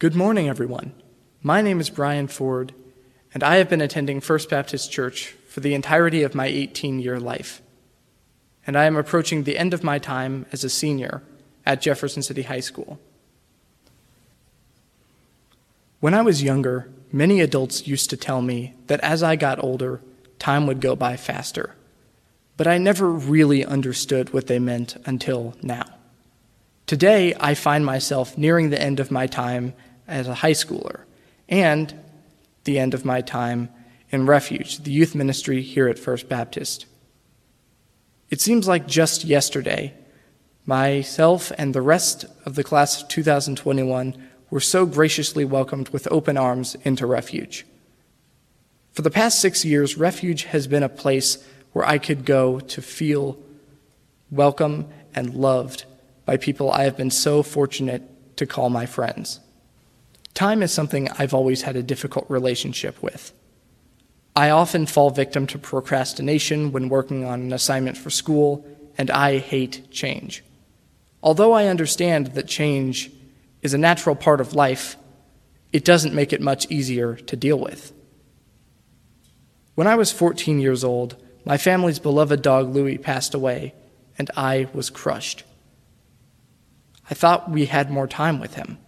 Good 0.00 0.14
morning, 0.14 0.48
everyone. 0.48 0.92
My 1.42 1.60
name 1.60 1.80
is 1.80 1.90
Brian 1.90 2.28
Ford, 2.28 2.72
and 3.34 3.42
I 3.42 3.56
have 3.56 3.68
been 3.68 3.80
attending 3.80 4.20
First 4.20 4.48
Baptist 4.48 4.92
Church 4.92 5.34
for 5.48 5.58
the 5.58 5.74
entirety 5.74 6.22
of 6.22 6.36
my 6.36 6.46
18 6.46 7.00
year 7.00 7.18
life. 7.18 7.60
And 8.64 8.76
I 8.76 8.84
am 8.84 8.94
approaching 8.94 9.42
the 9.42 9.58
end 9.58 9.74
of 9.74 9.82
my 9.82 9.98
time 9.98 10.46
as 10.52 10.62
a 10.62 10.70
senior 10.70 11.24
at 11.66 11.82
Jefferson 11.82 12.22
City 12.22 12.42
High 12.42 12.60
School. 12.60 13.00
When 15.98 16.14
I 16.14 16.22
was 16.22 16.44
younger, 16.44 16.88
many 17.10 17.40
adults 17.40 17.88
used 17.88 18.08
to 18.10 18.16
tell 18.16 18.40
me 18.40 18.74
that 18.86 19.00
as 19.00 19.24
I 19.24 19.34
got 19.34 19.64
older, 19.64 20.00
time 20.38 20.68
would 20.68 20.80
go 20.80 20.94
by 20.94 21.16
faster. 21.16 21.74
But 22.56 22.68
I 22.68 22.78
never 22.78 23.10
really 23.10 23.64
understood 23.64 24.32
what 24.32 24.46
they 24.46 24.60
meant 24.60 24.96
until 25.06 25.56
now. 25.60 25.86
Today, 26.86 27.34
I 27.40 27.54
find 27.54 27.84
myself 27.84 28.38
nearing 28.38 28.70
the 28.70 28.80
end 28.80 29.00
of 29.00 29.10
my 29.10 29.26
time 29.26 29.74
as 30.08 30.26
a 30.26 30.34
high 30.34 30.52
schooler 30.52 31.02
and 31.48 31.94
the 32.64 32.78
end 32.78 32.94
of 32.94 33.04
my 33.04 33.20
time 33.20 33.68
in 34.10 34.26
Refuge, 34.26 34.78
the 34.78 34.90
youth 34.90 35.14
ministry 35.14 35.62
here 35.62 35.88
at 35.88 35.98
First 35.98 36.28
Baptist. 36.28 36.86
It 38.30 38.40
seems 38.40 38.66
like 38.66 38.86
just 38.86 39.24
yesterday, 39.24 39.94
myself 40.66 41.52
and 41.56 41.74
the 41.74 41.82
rest 41.82 42.24
of 42.44 42.54
the 42.54 42.64
class 42.64 43.02
of 43.02 43.08
2021 43.08 44.28
were 44.50 44.60
so 44.60 44.86
graciously 44.86 45.44
welcomed 45.44 45.90
with 45.90 46.08
open 46.10 46.36
arms 46.36 46.74
into 46.82 47.06
Refuge. 47.06 47.66
For 48.92 49.02
the 49.02 49.10
past 49.10 49.40
six 49.40 49.64
years, 49.64 49.96
Refuge 49.96 50.44
has 50.44 50.66
been 50.66 50.82
a 50.82 50.88
place 50.88 51.38
where 51.72 51.86
I 51.86 51.98
could 51.98 52.24
go 52.24 52.60
to 52.60 52.82
feel 52.82 53.38
welcome 54.30 54.88
and 55.14 55.34
loved 55.34 55.84
by 56.24 56.36
people 56.36 56.70
I 56.70 56.84
have 56.84 56.96
been 56.96 57.10
so 57.10 57.42
fortunate 57.42 58.36
to 58.36 58.46
call 58.46 58.70
my 58.70 58.86
friends. 58.86 59.40
Time 60.34 60.62
is 60.62 60.72
something 60.72 61.08
I've 61.18 61.34
always 61.34 61.62
had 61.62 61.76
a 61.76 61.82
difficult 61.82 62.26
relationship 62.28 63.02
with. 63.02 63.32
I 64.36 64.50
often 64.50 64.86
fall 64.86 65.10
victim 65.10 65.46
to 65.48 65.58
procrastination 65.58 66.70
when 66.70 66.88
working 66.88 67.24
on 67.24 67.40
an 67.40 67.52
assignment 67.52 67.96
for 67.96 68.10
school, 68.10 68.64
and 68.96 69.10
I 69.10 69.38
hate 69.38 69.90
change. 69.90 70.44
Although 71.22 71.52
I 71.52 71.66
understand 71.66 72.28
that 72.28 72.46
change 72.46 73.10
is 73.62 73.74
a 73.74 73.78
natural 73.78 74.14
part 74.14 74.40
of 74.40 74.54
life, 74.54 74.96
it 75.72 75.84
doesn't 75.84 76.14
make 76.14 76.32
it 76.32 76.40
much 76.40 76.70
easier 76.70 77.16
to 77.16 77.36
deal 77.36 77.58
with. 77.58 77.92
When 79.74 79.86
I 79.86 79.96
was 79.96 80.12
14 80.12 80.60
years 80.60 80.84
old, 80.84 81.16
my 81.44 81.56
family's 81.56 81.98
beloved 81.98 82.42
dog 82.42 82.74
Louie 82.74 82.98
passed 82.98 83.34
away, 83.34 83.74
and 84.18 84.30
I 84.36 84.68
was 84.72 84.90
crushed. 84.90 85.44
I 87.10 87.14
thought 87.14 87.50
we 87.50 87.66
had 87.66 87.90
more 87.90 88.06
time 88.06 88.38
with 88.38 88.54
him. 88.54 88.78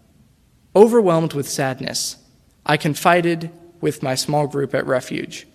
Overwhelmed 0.74 1.34
with 1.34 1.48
sadness, 1.48 2.16
I 2.64 2.76
confided 2.76 3.50
with 3.80 4.02
my 4.02 4.14
small 4.14 4.46
group 4.46 4.74
at 4.74 4.86
Refuge. 4.86 5.46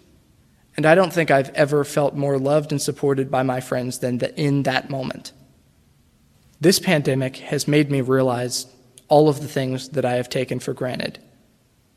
And 0.76 0.86
I 0.86 0.94
don't 0.94 1.14
think 1.14 1.32
I've 1.32 1.52
ever 1.52 1.86
felt 1.86 2.16
more 2.16 2.38
loved 2.38 2.72
and 2.72 2.82
supported 2.82 3.32
by 3.32 3.44
my 3.44 3.62
friends 3.62 4.00
than 4.00 4.20
in 4.36 4.64
that 4.64 4.90
moment. 4.90 5.32
This 6.60 6.80
pandemic 6.80 7.38
has 7.38 7.68
made 7.68 7.90
me 7.90 8.02
realize 8.02 8.68
all 9.08 9.30
of 9.30 9.42
the 9.42 9.48
things 9.48 9.90
that 9.90 10.04
I 10.04 10.16
have 10.16 10.30
taken 10.30 10.60
for 10.60 10.74
granted. 10.74 11.20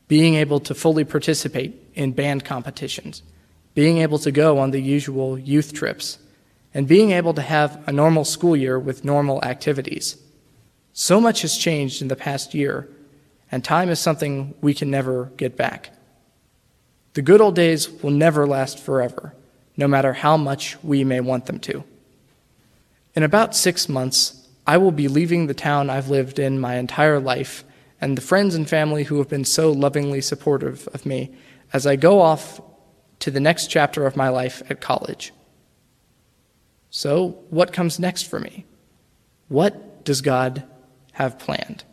Being 0.07 0.35
able 0.35 0.59
to 0.61 0.73
fully 0.73 1.03
participate 1.03 1.75
in 1.95 2.13
band 2.13 2.45
competitions, 2.45 3.21
being 3.73 3.97
able 3.97 4.19
to 4.19 4.31
go 4.31 4.59
on 4.59 4.71
the 4.71 4.81
usual 4.81 5.37
youth 5.37 5.73
trips, 5.73 6.19
and 6.73 6.87
being 6.87 7.11
able 7.11 7.33
to 7.33 7.41
have 7.41 7.83
a 7.87 7.91
normal 7.91 8.23
school 8.23 8.55
year 8.55 8.79
with 8.79 9.03
normal 9.03 9.43
activities. 9.43 10.17
So 10.93 11.19
much 11.19 11.41
has 11.41 11.57
changed 11.57 12.01
in 12.01 12.07
the 12.07 12.15
past 12.15 12.53
year, 12.53 12.87
and 13.51 13.63
time 13.63 13.89
is 13.89 13.99
something 13.99 14.53
we 14.61 14.73
can 14.73 14.89
never 14.91 15.25
get 15.37 15.57
back. 15.57 15.91
The 17.13 17.21
good 17.21 17.41
old 17.41 17.55
days 17.55 17.89
will 17.89 18.11
never 18.11 18.45
last 18.45 18.79
forever, 18.79 19.33
no 19.75 19.87
matter 19.87 20.13
how 20.13 20.37
much 20.37 20.81
we 20.83 21.03
may 21.03 21.19
want 21.19 21.47
them 21.47 21.59
to. 21.61 21.83
In 23.15 23.23
about 23.23 23.55
six 23.55 23.89
months, 23.89 24.47
I 24.67 24.77
will 24.77 24.91
be 24.91 25.07
leaving 25.07 25.47
the 25.47 25.53
town 25.53 25.89
I've 25.89 26.09
lived 26.09 26.37
in 26.37 26.59
my 26.59 26.75
entire 26.75 27.19
life 27.19 27.63
and 27.99 28.17
the 28.17 28.21
friends 28.21 28.55
and 28.55 28.69
family 28.69 29.03
who 29.03 29.17
have 29.17 29.29
been 29.29 29.45
so 29.45 29.71
lovingly 29.71 30.21
supportive 30.21 30.87
of 30.93 31.05
me 31.05 31.35
as 31.73 31.87
I 31.87 31.95
go 31.95 32.21
off 32.21 32.61
to 33.19 33.31
the 33.31 33.39
next 33.39 33.67
chapter 33.67 34.05
of 34.05 34.15
my 34.15 34.29
life 34.29 34.61
at 34.69 34.79
college. 34.79 35.33
So, 36.91 37.39
what 37.49 37.73
comes 37.73 37.99
next 37.99 38.23
for 38.23 38.39
me? 38.39 38.65
What 39.47 40.05
does 40.05 40.21
God 40.21 40.63
have 41.19 41.37
planned. 41.37 41.83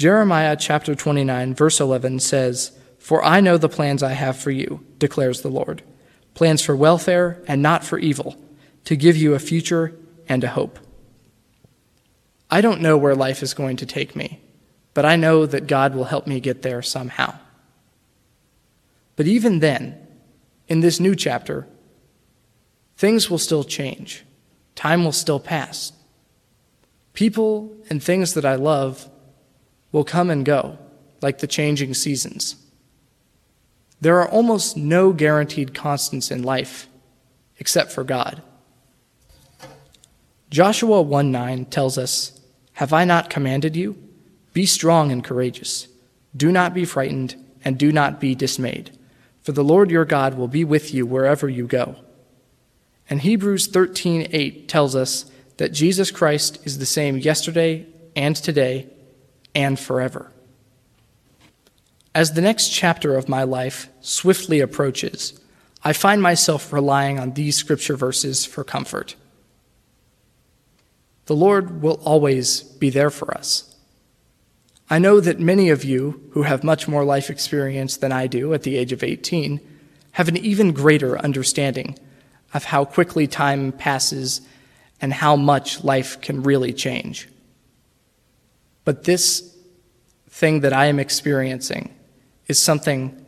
Jeremiah 0.00 0.56
chapter 0.56 0.94
29, 0.94 1.54
verse 1.54 1.78
11 1.78 2.20
says, 2.20 2.72
For 2.98 3.22
I 3.22 3.42
know 3.42 3.58
the 3.58 3.68
plans 3.68 4.02
I 4.02 4.12
have 4.12 4.38
for 4.38 4.50
you, 4.50 4.82
declares 4.96 5.42
the 5.42 5.50
Lord 5.50 5.82
plans 6.32 6.62
for 6.62 6.74
welfare 6.74 7.42
and 7.46 7.60
not 7.60 7.84
for 7.84 7.98
evil, 7.98 8.34
to 8.86 8.96
give 8.96 9.14
you 9.14 9.34
a 9.34 9.38
future 9.38 9.94
and 10.26 10.42
a 10.42 10.48
hope. 10.48 10.78
I 12.50 12.62
don't 12.62 12.80
know 12.80 12.96
where 12.96 13.14
life 13.14 13.42
is 13.42 13.52
going 13.52 13.76
to 13.76 13.84
take 13.84 14.16
me, 14.16 14.40
but 14.94 15.04
I 15.04 15.16
know 15.16 15.44
that 15.44 15.66
God 15.66 15.94
will 15.94 16.04
help 16.04 16.26
me 16.26 16.40
get 16.40 16.62
there 16.62 16.80
somehow. 16.80 17.34
But 19.16 19.26
even 19.26 19.58
then, 19.58 19.98
in 20.66 20.80
this 20.80 20.98
new 20.98 21.14
chapter, 21.14 21.66
things 22.96 23.28
will 23.28 23.36
still 23.36 23.64
change. 23.64 24.24
Time 24.74 25.04
will 25.04 25.12
still 25.12 25.40
pass. 25.40 25.92
People 27.12 27.76
and 27.90 28.02
things 28.02 28.32
that 28.32 28.46
I 28.46 28.54
love 28.54 29.06
will 29.92 30.04
come 30.04 30.30
and 30.30 30.44
go, 30.44 30.78
like 31.20 31.38
the 31.38 31.46
changing 31.46 31.94
seasons. 31.94 32.56
There 34.00 34.20
are 34.20 34.28
almost 34.28 34.76
no 34.76 35.12
guaranteed 35.12 35.74
constants 35.74 36.30
in 36.30 36.42
life, 36.42 36.88
except 37.58 37.92
for 37.92 38.04
God. 38.04 38.42
Joshua 40.48 41.02
1 41.02 41.30
9 41.30 41.66
tells 41.66 41.98
us, 41.98 42.40
Have 42.74 42.92
I 42.92 43.04
not 43.04 43.30
commanded 43.30 43.76
you? 43.76 43.96
Be 44.52 44.66
strong 44.66 45.12
and 45.12 45.22
courageous. 45.22 45.86
Do 46.36 46.50
not 46.50 46.74
be 46.74 46.84
frightened, 46.84 47.36
and 47.64 47.78
do 47.78 47.92
not 47.92 48.20
be 48.20 48.34
dismayed, 48.34 48.90
for 49.42 49.52
the 49.52 49.64
Lord 49.64 49.90
your 49.90 50.04
God 50.04 50.34
will 50.34 50.48
be 50.48 50.64
with 50.64 50.94
you 50.94 51.04
wherever 51.04 51.48
you 51.48 51.66
go. 51.66 51.96
And 53.08 53.20
Hebrews 53.20 53.66
13 53.66 54.28
8 54.30 54.68
tells 54.68 54.96
us, 54.96 55.30
that 55.60 55.72
Jesus 55.72 56.10
Christ 56.10 56.58
is 56.64 56.78
the 56.78 56.86
same 56.86 57.18
yesterday 57.18 57.86
and 58.16 58.34
today 58.34 58.88
and 59.54 59.78
forever. 59.78 60.32
As 62.14 62.32
the 62.32 62.40
next 62.40 62.70
chapter 62.70 63.16
of 63.16 63.28
my 63.28 63.44
life 63.44 63.88
swiftly 64.00 64.60
approaches, 64.60 65.40
I 65.82 65.92
find 65.92 66.20
myself 66.20 66.72
relying 66.72 67.18
on 67.18 67.32
these 67.32 67.56
scripture 67.56 67.96
verses 67.96 68.44
for 68.44 68.64
comfort. 68.64 69.14
The 71.26 71.36
Lord 71.36 71.80
will 71.82 72.00
always 72.04 72.62
be 72.62 72.90
there 72.90 73.10
for 73.10 73.32
us. 73.32 73.76
I 74.90 74.98
know 74.98 75.20
that 75.20 75.38
many 75.38 75.70
of 75.70 75.84
you 75.84 76.28
who 76.32 76.42
have 76.42 76.64
much 76.64 76.88
more 76.88 77.04
life 77.04 77.30
experience 77.30 77.96
than 77.96 78.10
I 78.10 78.26
do 78.26 78.52
at 78.52 78.64
the 78.64 78.76
age 78.76 78.90
of 78.90 79.04
18 79.04 79.60
have 80.12 80.26
an 80.26 80.36
even 80.36 80.72
greater 80.72 81.16
understanding 81.16 81.96
of 82.52 82.64
how 82.64 82.84
quickly 82.84 83.28
time 83.28 83.70
passes 83.70 84.40
and 85.00 85.12
how 85.12 85.36
much 85.36 85.84
life 85.84 86.20
can 86.20 86.42
really 86.42 86.72
change. 86.72 87.28
But 88.84 89.04
this 89.04 89.56
thing 90.28 90.60
that 90.60 90.72
I 90.72 90.86
am 90.86 90.98
experiencing 90.98 91.94
is 92.46 92.60
something 92.60 93.24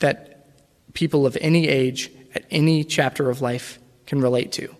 that 0.00 0.46
people 0.94 1.26
of 1.26 1.36
any 1.40 1.68
age 1.68 2.10
at 2.34 2.44
any 2.50 2.84
chapter 2.84 3.30
of 3.30 3.40
life 3.40 3.78
can 4.06 4.20
relate 4.20 4.52
to. 4.52 4.74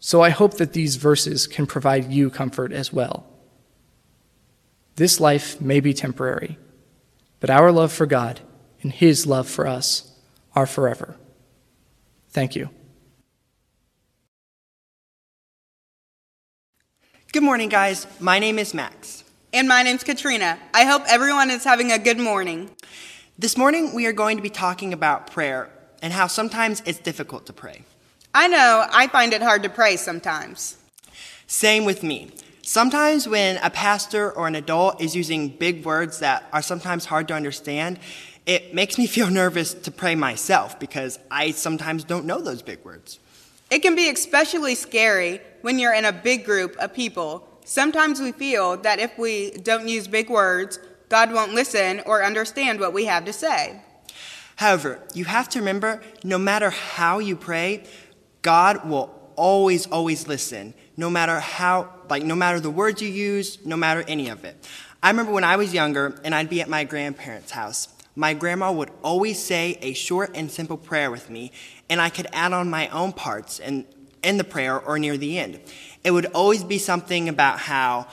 So 0.00 0.20
I 0.22 0.30
hope 0.30 0.54
that 0.54 0.72
these 0.72 0.96
verses 0.96 1.46
can 1.46 1.66
provide 1.66 2.10
you 2.10 2.30
comfort 2.30 2.72
as 2.72 2.92
well. 2.92 3.26
This 4.96 5.20
life 5.20 5.60
may 5.60 5.80
be 5.80 5.94
temporary, 5.94 6.58
but 7.40 7.50
our 7.50 7.70
love 7.70 7.92
for 7.92 8.06
God 8.06 8.40
and 8.82 8.92
His 8.92 9.26
love 9.26 9.48
for 9.48 9.66
us 9.66 10.12
are 10.54 10.66
forever. 10.66 11.16
Thank 12.30 12.56
you. 12.56 12.70
Good 17.32 17.42
morning, 17.42 17.70
guys. 17.70 18.06
My 18.20 18.38
name 18.38 18.58
is 18.58 18.74
Max. 18.74 19.24
And 19.54 19.66
my 19.66 19.82
name's 19.82 20.04
Katrina. 20.04 20.58
I 20.74 20.84
hope 20.84 21.02
everyone 21.08 21.50
is 21.50 21.64
having 21.64 21.90
a 21.90 21.98
good 21.98 22.18
morning. 22.18 22.68
This 23.38 23.56
morning, 23.56 23.94
we 23.94 24.04
are 24.04 24.12
going 24.12 24.36
to 24.36 24.42
be 24.42 24.50
talking 24.50 24.92
about 24.92 25.30
prayer 25.30 25.70
and 26.02 26.12
how 26.12 26.26
sometimes 26.26 26.82
it's 26.84 26.98
difficult 26.98 27.46
to 27.46 27.54
pray. 27.54 27.84
I 28.34 28.48
know, 28.48 28.86
I 28.92 29.06
find 29.06 29.32
it 29.32 29.40
hard 29.40 29.62
to 29.62 29.70
pray 29.70 29.96
sometimes. 29.96 30.76
Same 31.46 31.86
with 31.86 32.02
me. 32.02 32.32
Sometimes 32.60 33.26
when 33.26 33.56
a 33.62 33.70
pastor 33.70 34.30
or 34.30 34.46
an 34.46 34.54
adult 34.54 35.00
is 35.00 35.16
using 35.16 35.48
big 35.48 35.86
words 35.86 36.18
that 36.18 36.46
are 36.52 36.60
sometimes 36.60 37.06
hard 37.06 37.28
to 37.28 37.34
understand, 37.34 37.98
it 38.44 38.74
makes 38.74 38.98
me 38.98 39.06
feel 39.06 39.30
nervous 39.42 39.72
to 39.72 39.90
pray 39.90 40.14
myself 40.14 40.78
because 40.78 41.18
I 41.30 41.52
sometimes 41.52 42.04
don't 42.04 42.26
know 42.26 42.42
those 42.42 42.60
big 42.60 42.84
words. 42.84 43.20
It 43.72 43.80
can 43.80 43.96
be 43.96 44.08
especially 44.10 44.74
scary 44.76 45.40
when 45.62 45.78
you're 45.78 45.94
in 45.94 46.04
a 46.04 46.12
big 46.12 46.44
group 46.44 46.76
of 46.76 46.92
people 46.92 47.48
Sometimes 47.64 48.20
we 48.20 48.32
feel 48.32 48.76
that 48.78 48.98
if 48.98 49.16
we 49.16 49.52
don't 49.52 49.86
use 49.86 50.08
big 50.08 50.28
words, 50.28 50.80
God 51.08 51.32
won't 51.32 51.54
listen 51.54 52.00
or 52.06 52.24
understand 52.24 52.80
what 52.80 52.92
we 52.92 53.04
have 53.04 53.24
to 53.26 53.32
say. 53.32 53.80
However, 54.56 55.00
you 55.14 55.24
have 55.24 55.48
to 55.50 55.60
remember 55.60 56.02
no 56.24 56.38
matter 56.38 56.70
how 56.70 57.18
you 57.18 57.36
pray, 57.36 57.84
God 58.42 58.88
will 58.88 59.32
always, 59.36 59.86
always 59.86 60.26
listen, 60.26 60.74
no 60.96 61.08
matter 61.08 61.38
how, 61.40 61.88
like, 62.10 62.24
no 62.24 62.34
matter 62.34 62.58
the 62.60 62.70
words 62.70 63.00
you 63.00 63.08
use, 63.08 63.64
no 63.64 63.76
matter 63.76 64.04
any 64.08 64.28
of 64.28 64.44
it. 64.44 64.68
I 65.02 65.10
remember 65.10 65.32
when 65.32 65.44
I 65.44 65.56
was 65.56 65.72
younger 65.72 66.20
and 66.24 66.34
I'd 66.34 66.50
be 66.50 66.60
at 66.60 66.68
my 66.68 66.84
grandparents' 66.84 67.52
house. 67.52 67.88
My 68.14 68.34
grandma 68.34 68.70
would 68.72 68.90
always 69.02 69.42
say 69.42 69.78
a 69.80 69.94
short 69.94 70.32
and 70.34 70.50
simple 70.50 70.76
prayer 70.76 71.10
with 71.10 71.30
me, 71.30 71.50
and 71.88 72.00
I 72.00 72.10
could 72.10 72.26
add 72.32 72.52
on 72.52 72.68
my 72.68 72.88
own 72.88 73.12
parts 73.12 73.58
in, 73.58 73.86
in 74.22 74.36
the 74.36 74.44
prayer 74.44 74.78
or 74.78 74.98
near 74.98 75.16
the 75.16 75.38
end. 75.38 75.60
It 76.04 76.10
would 76.10 76.26
always 76.26 76.62
be 76.62 76.78
something 76.78 77.28
about 77.28 77.58
how 77.58 78.06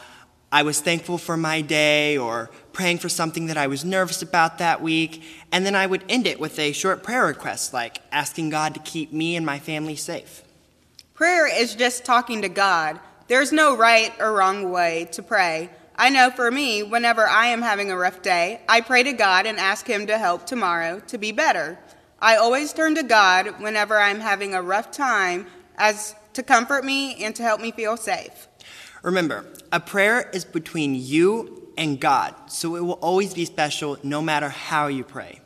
I 0.52 0.64
was 0.64 0.80
thankful 0.80 1.18
for 1.18 1.38
my 1.38 1.62
day 1.62 2.18
or 2.18 2.50
praying 2.72 3.00
for 3.00 3.10
something 3.10 3.48
that 3.48 3.58
I 3.58 3.68
was 3.68 3.84
nervous 3.84 4.22
about 4.22 4.60
that 4.60 4.82
week, 4.82 5.22
and 5.52 5.66
then 5.66 5.76
I 5.76 5.86
would 5.86 6.04
end 6.08 6.26
it 6.28 6.40
with 6.40 6.58
a 6.60 6.72
short 6.72 7.04
prayer 7.04 7.26
request 7.26 7.74
like 7.74 8.02
asking 8.12 8.50
God 8.50 8.74
to 8.76 8.80
keep 8.80 9.12
me 9.12 9.36
and 9.36 9.46
my 9.46 9.60
family 9.60 9.96
safe. 9.96 10.44
Prayer 11.14 11.46
is 11.46 11.76
just 11.76 12.06
talking 12.06 12.42
to 12.44 12.50
God. 12.50 13.00
There's 13.28 13.52
no 13.52 13.76
right 13.76 14.14
or 14.20 14.32
wrong 14.32 14.72
way 14.72 15.10
to 15.12 15.22
pray. 15.22 15.70
I 16.00 16.08
know 16.08 16.30
for 16.30 16.50
me, 16.50 16.82
whenever 16.82 17.28
I 17.28 17.48
am 17.48 17.62
having 17.62 17.92
a 17.92 17.98
rough 17.98 18.22
day, 18.22 18.62
I 18.70 18.80
pray 18.80 19.04
to 19.04 19.12
God 19.12 19.46
and 19.46 19.60
ask 19.60 19.86
Him 19.86 20.08
to 20.08 20.18
help 20.18 20.46
tomorrow 20.46 21.02
to 21.08 21.18
be 21.18 21.34
better. 21.34 21.78
I 22.22 22.38
always 22.38 22.72
turn 22.72 22.96
to 22.96 23.04
God 23.04 23.60
whenever 23.62 24.00
I'm 24.00 24.22
having 24.22 24.54
a 24.54 24.62
rough 24.62 24.92
time 24.92 25.48
as 25.78 26.16
to 26.36 26.42
comfort 26.42 26.86
me 26.86 27.22
and 27.22 27.36
to 27.36 27.44
help 27.44 27.60
me 27.60 27.74
feel 27.74 27.98
safe. 27.98 28.48
Remember, 29.04 29.46
a 29.74 29.82
prayer 29.82 30.30
is 30.34 30.46
between 30.46 30.96
you 30.96 31.70
and 31.78 32.00
God, 32.00 32.34
so 32.48 32.78
it 32.78 32.82
will 32.82 32.94
always 32.94 33.34
be 33.34 33.44
special 33.44 33.98
no 34.02 34.22
matter 34.22 34.48
how 34.48 34.88
you 34.88 35.04
pray. 35.04 35.42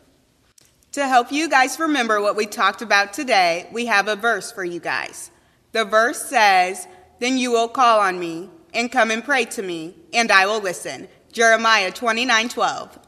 To 0.92 1.08
help 1.08 1.32
you 1.32 1.50
guys 1.50 1.80
remember 1.80 2.22
what 2.22 2.36
we 2.36 2.46
talked 2.46 2.84
about 2.84 3.12
today, 3.12 3.68
we 3.72 3.88
have 3.88 4.08
a 4.08 4.16
verse 4.16 4.52
for 4.52 4.64
you 4.64 4.80
guys. 4.80 5.32
The 5.72 5.84
verse 5.84 6.22
says, 6.22 6.88
Then 7.18 7.40
you 7.40 7.50
will 7.50 7.70
call 7.70 8.02
on 8.02 8.20
me 8.20 8.52
and 8.74 8.92
come 8.92 9.12
and 9.12 9.24
pray 9.24 9.46
to 9.46 9.62
me, 9.62 9.96
and 10.14 10.32
I 10.32 10.46
will 10.46 10.62
listen. 10.62 11.08
Jeremiah 11.32 11.92
29 11.92 12.50
12. 12.50 13.00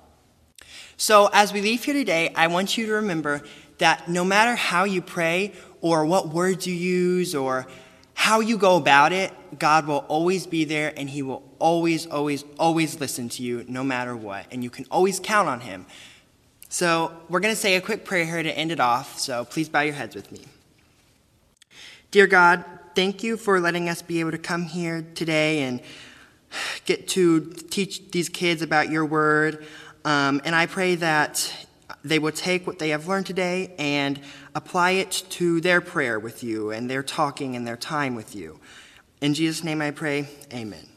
So, 0.98 1.30
as 1.34 1.52
we 1.52 1.62
leave 1.62 1.84
here 1.84 1.94
today, 1.94 2.32
I 2.36 2.48
want 2.48 2.78
you 2.78 2.86
to 2.88 2.94
remember 2.94 3.42
that 3.80 4.08
no 4.08 4.24
matter 4.24 4.56
how 4.56 4.86
you 4.86 5.02
pray, 5.02 5.54
or 5.82 6.06
what 6.06 6.30
words 6.30 6.66
you 6.66 6.74
use, 6.74 7.36
or 7.36 7.68
how 8.14 8.40
you 8.40 8.58
go 8.58 8.78
about 8.78 9.12
it, 9.12 9.32
God 9.60 9.88
will 9.88 10.06
always 10.08 10.48
be 10.48 10.64
there 10.64 10.94
and 10.98 11.10
He 11.10 11.22
will 11.22 11.44
always, 11.60 12.08
always, 12.08 12.46
always 12.58 13.00
listen 13.00 13.30
to 13.30 13.44
you 13.44 13.66
no 13.68 13.84
matter 13.84 14.16
what. 14.16 14.46
And 14.52 14.64
you 14.64 14.70
can 14.70 14.86
always 14.90 15.20
count 15.20 15.48
on 15.48 15.60
Him. 15.60 15.86
So, 16.70 17.12
we're 17.30 17.42
going 17.42 17.54
to 17.54 17.60
say 17.60 17.76
a 17.76 17.82
quick 17.82 18.06
prayer 18.06 18.26
here 18.26 18.42
to 18.42 18.58
end 18.58 18.72
it 18.72 18.80
off. 18.80 19.20
So, 19.20 19.46
please 19.46 19.70
bow 19.70 19.82
your 19.82 19.94
heads 19.94 20.16
with 20.16 20.32
me. 20.32 20.46
Dear 22.12 22.28
God, 22.28 22.64
thank 22.96 23.24
you 23.24 23.36
for 23.36 23.60
letting 23.60 23.90
us 23.90 24.02
be 24.02 24.22
able 24.22 24.32
to 24.32 24.38
come 24.38 24.64
here 24.64 25.06
today 25.16 25.64
and 25.64 25.82
get 26.86 27.10
to 27.10 27.52
teach 27.70 28.10
these 28.12 28.30
kids 28.30 28.62
about 28.62 28.90
your 28.90 29.06
word. 29.06 29.66
Um, 30.06 30.42
and 30.46 30.56
I 30.56 30.66
pray 30.66 30.96
that 30.96 31.68
they 32.04 32.20
will 32.20 32.32
take 32.32 32.66
what 32.66 32.80
they 32.80 32.90
have 32.90 33.08
learned 33.08 33.26
today 33.26 33.74
and 33.78 34.20
apply 34.56 34.92
it 34.92 35.24
to 35.32 35.60
their 35.60 35.82
prayer 35.82 36.20
with 36.20 36.44
you 36.44 36.72
and 36.72 36.90
their 36.90 37.04
talking 37.04 37.56
and 37.56 37.68
their 37.68 37.76
time 37.76 38.16
with 38.16 38.34
you. 38.34 38.60
In 39.22 39.34
Jesus' 39.34 39.64
name 39.64 39.82
I 39.82 39.92
pray, 39.92 40.30
amen. 40.54 40.88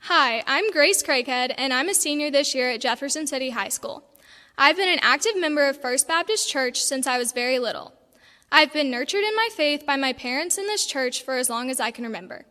Hi, 0.00 0.44
I'm 0.46 0.70
Grace 0.70 1.02
Craighead, 1.02 1.52
and 1.58 1.72
I'm 1.72 1.88
a 1.88 1.94
senior 1.94 2.30
this 2.30 2.54
year 2.54 2.70
at 2.70 2.80
Jefferson 2.80 3.26
City 3.26 3.50
High 3.50 3.70
School. 3.70 4.04
I've 4.56 4.76
been 4.76 4.88
an 4.88 5.00
active 5.02 5.36
member 5.36 5.68
of 5.68 5.80
First 5.80 6.06
Baptist 6.06 6.48
Church 6.48 6.80
since 6.80 7.08
I 7.08 7.18
was 7.18 7.32
very 7.32 7.58
little. 7.58 7.95
I've 8.50 8.72
been 8.72 8.90
nurtured 8.90 9.24
in 9.24 9.34
my 9.34 9.48
faith 9.54 9.84
by 9.84 9.96
my 9.96 10.12
parents 10.12 10.56
in 10.56 10.66
this 10.66 10.86
church 10.86 11.22
for 11.22 11.36
as 11.36 11.50
long 11.50 11.70
as 11.70 11.80
I 11.80 11.90
can 11.90 12.04
remember. 12.04 12.46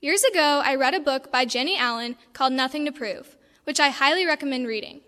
Years 0.00 0.24
ago, 0.24 0.62
I 0.64 0.74
read 0.74 0.94
a 0.94 1.00
book 1.00 1.30
by 1.30 1.44
Jennie 1.44 1.78
Allen 1.78 2.16
called 2.32 2.52
Nothing 2.52 2.84
to 2.84 2.92
Prove, 2.92 3.36
which 3.64 3.80
I 3.80 3.90
highly 3.90 4.26
recommend 4.26 4.66
reading. 4.66 5.00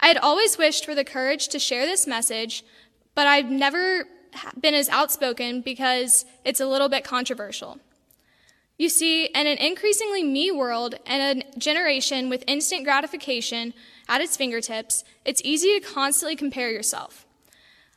I 0.00 0.08
had 0.08 0.18
always 0.18 0.58
wished 0.58 0.84
for 0.84 0.94
the 0.94 1.04
courage 1.04 1.48
to 1.48 1.58
share 1.58 1.86
this 1.86 2.06
message, 2.06 2.64
but 3.14 3.26
I've 3.26 3.50
never 3.50 4.04
been 4.58 4.74
as 4.74 4.88
outspoken 4.88 5.60
because 5.60 6.24
it's 6.44 6.60
a 6.60 6.66
little 6.66 6.88
bit 6.88 7.04
controversial. 7.04 7.78
You 8.78 8.88
see, 8.88 9.26
in 9.26 9.46
an 9.46 9.58
increasingly 9.58 10.24
me 10.24 10.50
world 10.50 10.96
and 11.06 11.42
a 11.42 11.58
generation 11.58 12.28
with 12.28 12.44
instant 12.46 12.84
gratification 12.84 13.74
at 14.08 14.20
its 14.20 14.36
fingertips, 14.36 15.04
it's 15.24 15.42
easy 15.44 15.78
to 15.78 15.86
constantly 15.86 16.36
compare 16.36 16.70
yourself. 16.70 17.26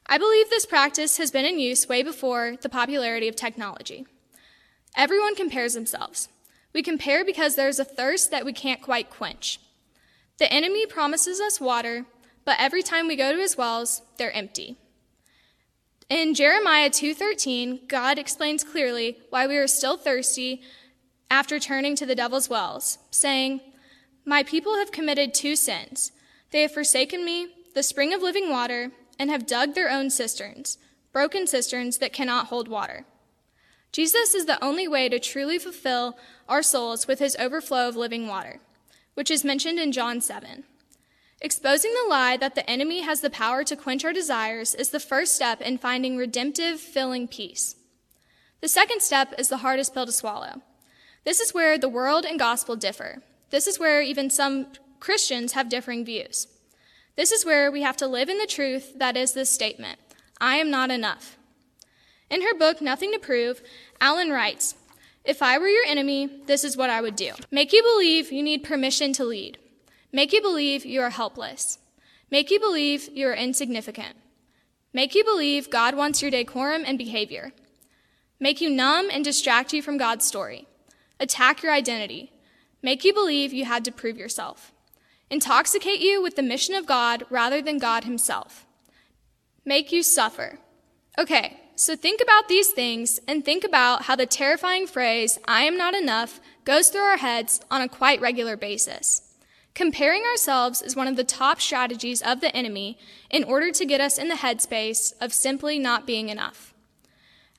I 0.08 0.18
believe 0.18 0.50
this 0.50 0.66
practice 0.66 1.18
has 1.18 1.32
been 1.32 1.46
in 1.46 1.60
use 1.60 1.90
way 1.90 2.04
before 2.04 2.56
the 2.62 2.70
popularity 2.70 3.28
of 3.28 3.36
technology. 3.36 4.06
Everyone 4.96 5.36
compares 5.36 5.74
themselves. 5.74 6.30
We 6.74 6.84
compare 6.84 7.26
because 7.26 7.56
there's 7.56 7.80
a 7.80 7.86
thirst 7.86 8.32
that 8.32 8.46
we 8.46 8.54
can't 8.54 8.82
quite 8.82 9.10
quench. 9.10 9.60
The 10.38 10.52
enemy 10.52 10.86
promises 10.86 11.40
us 11.40 11.60
water, 11.60 12.06
but 12.44 12.58
every 12.60 12.84
time 12.84 13.08
we 13.08 13.16
go 13.16 13.32
to 13.32 13.40
his 13.40 13.58
wells, 13.58 14.04
they're 14.18 14.32
empty. 14.32 14.78
In 16.08 16.36
Jeremiah 16.36 16.92
2:13, 16.92 17.88
God 17.88 18.20
explains 18.20 18.64
clearly 18.64 19.18
why 19.32 19.48
we 19.48 19.58
are 19.58 19.68
still 19.68 19.98
thirsty 19.98 20.62
after 21.32 21.60
turning 21.60 21.96
to 21.96 22.06
the 22.06 22.14
devil's 22.14 22.48
wells, 22.48 23.00
saying, 23.10 23.62
"My 24.24 24.44
people 24.44 24.76
have 24.76 24.92
committed 24.92 25.34
two 25.34 25.56
sins. 25.56 26.12
They 26.52 26.62
have 26.62 26.74
forsaken 26.74 27.26
me, 27.26 27.48
the 27.74 27.82
spring 27.82 28.14
of 28.14 28.22
living 28.22 28.50
water, 28.50 28.92
and 29.18 29.30
have 29.30 29.46
dug 29.46 29.74
their 29.74 29.90
own 29.90 30.10
cisterns, 30.10 30.78
broken 31.12 31.48
cisterns 31.48 31.98
that 32.00 32.14
cannot 32.14 32.48
hold 32.48 32.68
water." 32.68 33.06
Jesus 33.92 34.36
is 34.36 34.46
the 34.46 34.62
only 34.64 34.88
way 34.88 35.08
to 35.08 35.20
truly 35.20 35.58
fulfill 35.58 36.18
our 36.50 36.62
souls 36.62 37.08
with 37.08 37.20
his 37.20 37.38
overflow 37.38 37.88
of 37.88 37.96
living 37.96 38.28
water, 38.28 38.60
which 39.14 39.32
is 39.32 39.46
mentioned 39.46 39.80
in 39.80 39.94
John 39.94 40.20
7. 40.20 40.66
Exposing 41.42 41.94
the 41.94 42.10
lie 42.10 42.38
that 42.38 42.56
the 42.56 42.70
enemy 42.70 43.02
has 43.02 43.22
the 43.22 43.30
power 43.30 43.64
to 43.64 43.76
quench 43.76 44.04
our 44.04 44.14
desires 44.14 44.76
is 44.76 44.90
the 44.90 45.00
first 45.00 45.34
step 45.34 45.62
in 45.62 45.78
finding 45.78 46.18
redemptive, 46.18 46.80
filling 46.80 47.28
peace. 47.28 47.76
The 48.62 48.68
second 48.68 49.02
step 49.02 49.34
is 49.38 49.48
the 49.48 49.58
hardest 49.58 49.94
pill 49.94 50.06
to 50.06 50.12
swallow. 50.12 50.62
This 51.24 51.40
is 51.40 51.54
where 51.54 51.78
the 51.78 51.90
world 51.90 52.26
and 52.26 52.40
gospel 52.40 52.76
differ. 52.76 53.22
This 53.50 53.68
is 53.68 53.80
where 53.80 54.02
even 54.02 54.30
some 54.30 54.68
Christians 55.00 55.54
have 55.54 55.70
differing 55.70 56.04
views. 56.04 56.48
This 57.16 57.32
is 57.32 57.46
where 57.46 57.72
we 57.72 57.82
have 57.82 57.98
to 57.98 58.08
live 58.08 58.30
in 58.30 58.38
the 58.38 58.46
truth 58.46 58.98
that 59.00 59.16
is 59.16 59.34
this 59.34 59.50
statement 59.50 60.00
I 60.40 60.58
am 60.58 60.70
not 60.70 60.92
enough. 60.92 61.38
In 62.30 62.42
her 62.42 62.56
book, 62.56 62.82
Nothing 62.82 63.12
to 63.14 63.20
Prove, 63.20 63.62
Allen 64.02 64.32
writes 64.32 64.76
If 65.24 65.42
I 65.42 65.58
were 65.58 65.68
your 65.68 65.86
enemy, 65.86 66.30
this 66.46 66.64
is 66.64 66.76
what 66.76 66.90
I 66.90 67.02
would 67.02 67.16
do 67.16 67.32
make 67.52 67.72
you 67.72 67.82
believe 67.84 68.32
you 68.32 68.44
need 68.44 68.64
permission 68.64 69.14
to 69.14 69.24
lead. 69.24 69.58
Make 70.12 70.34
you 70.34 70.42
believe 70.42 70.86
you 70.86 71.02
are 71.02 71.10
helpless. 71.10 71.80
Make 72.32 72.50
you 72.50 72.60
believe 72.60 73.10
you 73.14 73.28
are 73.28 73.34
insignificant. 73.34 74.16
Make 74.94 75.14
you 75.14 75.24
believe 75.24 75.70
God 75.70 75.96
wants 75.96 76.22
your 76.22 76.32
decorum 76.32 76.84
and 76.86 76.98
behavior. 76.98 77.52
Make 78.40 78.62
you 78.62 78.70
numb 78.70 79.10
and 79.12 79.24
distract 79.24 79.74
you 79.74 79.82
from 79.82 79.98
God's 79.98 80.26
story. 80.26 80.68
Attack 81.20 81.64
your 81.64 81.72
identity. 81.72 82.32
Make 82.82 83.04
you 83.04 83.14
believe 83.14 83.54
you 83.54 83.66
had 83.66 83.86
to 83.86 83.92
prove 83.92 84.18
yourself. 84.18 84.72
Intoxicate 85.36 86.00
you 86.00 86.24
with 86.24 86.38
the 86.38 86.42
mission 86.42 86.76
of 86.76 86.86
God 86.86 87.26
rather 87.30 87.62
than 87.62 87.78
God 87.78 88.06
Himself. 88.06 88.66
Make 89.66 89.92
you 89.92 90.02
suffer. 90.02 90.60
Okay, 91.18 91.60
so 91.76 91.98
think 91.98 92.22
about 92.22 92.48
these 92.48 92.70
things 92.70 93.20
and 93.28 93.44
think 93.44 93.66
about 93.66 94.04
how 94.04 94.16
the 94.16 94.26
terrifying 94.26 94.88
phrase, 94.88 95.38
I 95.46 95.64
am 95.64 95.78
not 95.78 95.94
enough, 95.94 96.40
goes 96.64 96.88
through 96.88 97.02
our 97.02 97.18
heads 97.18 97.60
on 97.70 97.82
a 97.82 97.90
quite 97.90 98.22
regular 98.22 98.56
basis. 98.56 99.34
Comparing 99.74 100.24
ourselves 100.24 100.82
is 100.82 100.96
one 100.96 101.10
of 101.10 101.18
the 101.18 101.26
top 101.26 101.60
strategies 101.60 102.22
of 102.22 102.40
the 102.40 102.56
enemy 102.56 102.98
in 103.30 103.44
order 103.44 103.74
to 103.74 103.86
get 103.86 104.00
us 104.00 104.18
in 104.18 104.30
the 104.30 104.36
headspace 104.36 105.12
of 105.20 105.34
simply 105.34 105.78
not 105.78 106.08
being 106.08 106.30
enough. 106.30 106.74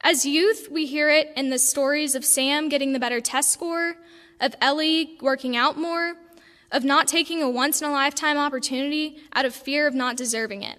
As 0.01 0.25
youth, 0.25 0.69
we 0.71 0.87
hear 0.87 1.11
it 1.11 1.31
in 1.37 1.51
the 1.51 1.59
stories 1.59 2.15
of 2.15 2.25
Sam 2.25 2.71
getting 2.71 2.95
the 2.95 2.99
better 2.99 3.21
test 3.21 3.51
score, 3.51 3.97
of 4.41 4.55
Ellie 4.63 5.19
working 5.21 5.59
out 5.59 5.77
more, 5.77 6.15
of 6.71 6.85
not 6.85 7.09
taking 7.09 7.43
a 7.43 7.51
once 7.51 7.81
in 7.81 7.89
a 7.89 7.93
lifetime 7.93 8.37
opportunity 8.37 9.19
out 9.35 9.45
of 9.45 9.55
fear 9.55 9.87
of 9.87 9.95
not 9.95 10.17
deserving 10.17 10.63
it. 10.63 10.79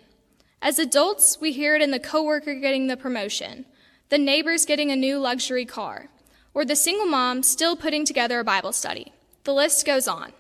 As 0.62 0.80
adults, 0.80 1.40
we 1.40 1.52
hear 1.52 1.76
it 1.76 1.82
in 1.82 1.92
the 1.92 2.00
coworker 2.00 2.56
getting 2.56 2.88
the 2.88 2.98
promotion, 2.98 3.66
the 4.10 4.18
neighbors 4.18 4.66
getting 4.66 4.92
a 4.92 4.96
new 4.96 5.20
luxury 5.20 5.66
car, 5.66 6.10
or 6.54 6.66
the 6.66 6.76
single 6.76 7.06
mom 7.06 7.44
still 7.44 7.76
putting 7.76 8.06
together 8.06 8.40
a 8.40 8.44
Bible 8.44 8.72
study. 8.72 9.12
The 9.44 9.54
list 9.54 9.86
goes 9.86 10.08
on. 10.08 10.34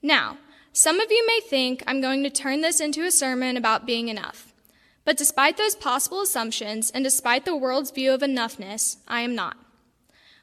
Now, 0.00 0.38
some 0.72 1.00
of 1.00 1.10
you 1.10 1.26
may 1.26 1.40
think 1.40 1.82
I'm 1.86 2.00
going 2.00 2.22
to 2.22 2.30
turn 2.30 2.60
this 2.60 2.80
into 2.80 3.04
a 3.04 3.10
sermon 3.10 3.56
about 3.56 3.86
being 3.86 4.08
enough. 4.08 4.52
But 5.04 5.16
despite 5.16 5.56
those 5.56 5.74
possible 5.74 6.22
assumptions, 6.22 6.90
and 6.90 7.04
despite 7.04 7.44
the 7.44 7.56
world's 7.56 7.90
view 7.90 8.12
of 8.12 8.20
enoughness, 8.20 8.96
I 9.08 9.20
am 9.22 9.34
not. 9.34 9.56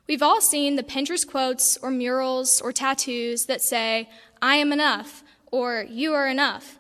We've 0.09 0.23
all 0.23 0.41
seen 0.41 0.75
the 0.75 0.81
Pinterest 0.81 1.27
quotes 1.27 1.77
or 1.77 1.91
murals 1.91 2.61
or 2.61 2.71
tattoos 2.71 3.45
that 3.45 3.61
say, 3.61 4.09
I 4.41 4.55
am 4.55 4.73
enough, 4.73 5.23
or 5.51 5.85
you 5.87 6.15
are 6.15 6.27
enough. 6.27 6.79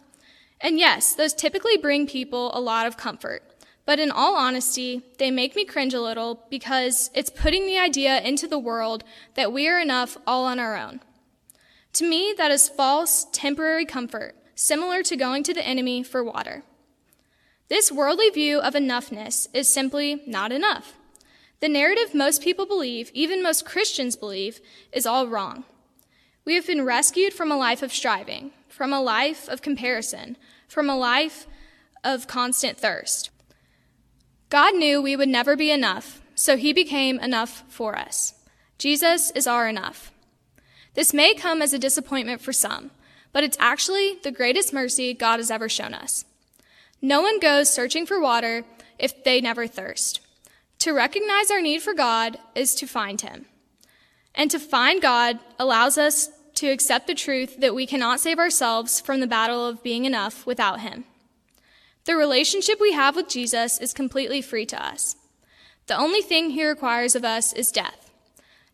And 0.59 0.79
yes, 0.79 1.13
those 1.13 1.35
typically 1.35 1.77
bring 1.77 2.07
people 2.07 2.49
a 2.55 2.59
lot 2.59 2.87
of 2.87 2.97
comfort. 2.97 3.43
But 3.85 3.99
in 3.99 4.09
all 4.09 4.35
honesty, 4.35 5.03
they 5.19 5.29
make 5.29 5.55
me 5.55 5.63
cringe 5.63 5.93
a 5.93 6.01
little 6.01 6.43
because 6.49 7.11
it's 7.13 7.29
putting 7.29 7.67
the 7.67 7.77
idea 7.77 8.19
into 8.19 8.47
the 8.47 8.57
world 8.57 9.03
that 9.35 9.53
we 9.53 9.67
are 9.67 9.79
enough 9.79 10.17
all 10.25 10.45
on 10.45 10.57
our 10.57 10.75
own. 10.75 10.99
To 11.93 12.09
me, 12.09 12.33
that 12.35 12.49
is 12.49 12.67
false, 12.67 13.27
temporary 13.31 13.85
comfort, 13.85 14.35
similar 14.55 15.03
to 15.03 15.15
going 15.15 15.43
to 15.43 15.53
the 15.53 15.65
enemy 15.65 16.01
for 16.01 16.23
water. 16.23 16.63
This 17.67 17.91
worldly 17.91 18.31
view 18.31 18.59
of 18.59 18.73
enoughness 18.73 19.47
is 19.53 19.71
simply 19.71 20.23
not 20.25 20.51
enough. 20.51 20.98
The 21.59 21.69
narrative 21.69 22.15
most 22.15 22.41
people 22.41 22.65
believe, 22.65 23.11
even 23.13 23.43
most 23.43 23.65
Christians 23.65 24.15
believe, 24.15 24.61
is 24.93 25.05
all 25.05 25.27
wrong. 25.27 25.65
We 26.45 26.55
have 26.55 26.65
been 26.65 26.85
rescued 26.85 27.33
from 27.33 27.51
a 27.51 27.57
life 27.57 27.83
of 27.83 27.93
striving, 27.93 28.51
from 28.69 28.93
a 28.93 29.01
life 29.01 29.49
of 29.49 29.61
comparison, 29.61 30.37
from 30.67 30.89
a 30.89 30.97
life 30.97 31.47
of 32.03 32.27
constant 32.27 32.77
thirst. 32.77 33.29
God 34.49 34.75
knew 34.75 35.01
we 35.01 35.15
would 35.15 35.29
never 35.29 35.55
be 35.55 35.69
enough, 35.69 36.21
so 36.33 36.55
he 36.55 36.71
became 36.71 37.19
enough 37.19 37.63
for 37.67 37.97
us. 37.97 38.33
Jesus 38.77 39.29
is 39.31 39.45
our 39.45 39.67
enough. 39.67 40.11
This 40.93 41.13
may 41.13 41.33
come 41.33 41.61
as 41.61 41.73
a 41.73 41.79
disappointment 41.79 42.41
for 42.41 42.53
some, 42.53 42.91
but 43.33 43.43
it's 43.43 43.57
actually 43.59 44.15
the 44.23 44.31
greatest 44.31 44.73
mercy 44.73 45.13
God 45.13 45.37
has 45.37 45.51
ever 45.51 45.67
shown 45.67 45.93
us. 45.93 46.23
No 47.01 47.21
one 47.21 47.39
goes 47.39 47.71
searching 47.71 48.05
for 48.05 48.19
water 48.19 48.63
if 48.97 49.23
they 49.23 49.41
never 49.41 49.67
thirst. 49.67 50.21
To 50.79 50.93
recognize 50.93 51.51
our 51.51 51.61
need 51.61 51.81
for 51.81 51.93
God 51.93 52.37
is 52.55 52.73
to 52.75 52.87
find 52.87 53.19
Him. 53.19 53.45
And 54.33 54.49
to 54.51 54.59
find 54.59 55.01
God 55.01 55.39
allows 55.57 55.97
us 55.97 56.29
to 56.55 56.67
accept 56.67 57.07
the 57.07 57.15
truth 57.15 57.59
that 57.59 57.75
we 57.75 57.85
cannot 57.85 58.21
save 58.21 58.39
ourselves 58.39 59.01
from 59.01 59.19
the 59.19 59.27
battle 59.27 59.67
of 59.67 59.83
being 59.83 60.05
enough 60.05 60.45
without 60.45 60.79
Him. 60.79 61.03
The 62.05 62.15
relationship 62.15 62.79
we 62.79 62.93
have 62.93 63.15
with 63.15 63.27
Jesus 63.27 63.77
is 63.79 63.93
completely 63.93 64.41
free 64.41 64.65
to 64.67 64.83
us. 64.83 65.17
The 65.87 65.97
only 65.97 66.21
thing 66.21 66.51
He 66.51 66.65
requires 66.65 67.15
of 67.15 67.25
us 67.25 67.53
is 67.53 67.71
death 67.71 68.09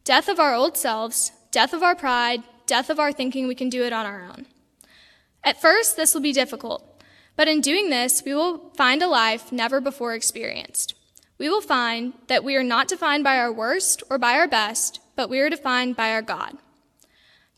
death 0.04 0.30
of 0.30 0.40
our 0.40 0.54
old 0.54 0.78
selves, 0.78 1.32
death 1.50 1.74
of 1.74 1.82
our 1.82 1.96
pride, 1.96 2.44
death 2.68 2.92
of 2.92 3.00
our 3.00 3.12
thinking 3.12 3.48
we 3.48 3.56
can 3.56 3.70
do 3.70 3.84
it 3.84 3.92
on 3.92 4.06
our 4.06 4.24
own. 4.24 4.46
At 5.44 5.60
first, 5.60 5.98
this 5.98 6.14
will 6.14 6.22
be 6.22 6.32
difficult. 6.32 7.04
But 7.36 7.48
in 7.48 7.60
doing 7.60 7.90
this, 7.90 8.22
we 8.24 8.36
will 8.36 8.70
find 8.78 9.02
a 9.02 9.08
life 9.08 9.52
never 9.52 9.82
before 9.82 10.14
experienced. 10.14 10.94
We 11.38 11.50
will 11.50 11.62
find 11.62 12.14
that 12.28 12.44
we 12.44 12.56
are 12.56 12.64
not 12.64 12.88
defined 12.88 13.24
by 13.24 13.38
our 13.38 13.52
worst 13.52 14.04
or 14.10 14.18
by 14.18 14.34
our 14.34 14.48
best, 14.48 15.00
but 15.16 15.30
we 15.30 15.40
are 15.40 15.50
defined 15.50 15.96
by 15.96 16.12
our 16.12 16.22
God. 16.22 16.58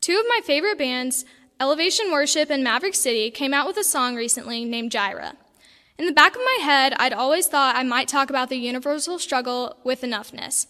Two 0.02 0.18
of 0.20 0.26
my 0.28 0.40
favorite 0.44 0.78
bands, 0.78 1.26
Elevation 1.60 2.12
Worship 2.12 2.50
and 2.50 2.64
Maverick 2.64 2.96
City, 2.96 3.30
came 3.30 3.54
out 3.54 3.68
with 3.68 3.78
a 3.78 3.84
song 3.84 4.16
recently 4.16 4.66
named 4.66 4.92
Jireh. 4.92 5.36
In 5.98 6.06
the 6.06 6.12
back 6.12 6.36
of 6.36 6.42
my 6.44 6.58
head, 6.62 6.94
I'd 6.98 7.14
always 7.14 7.48
thought 7.48 7.76
I 7.76 7.84
might 7.84 8.08
talk 8.08 8.30
about 8.30 8.50
the 8.50 8.58
universal 8.58 9.18
struggle 9.18 9.78
with 9.84 10.02
enoughness, 10.02 10.68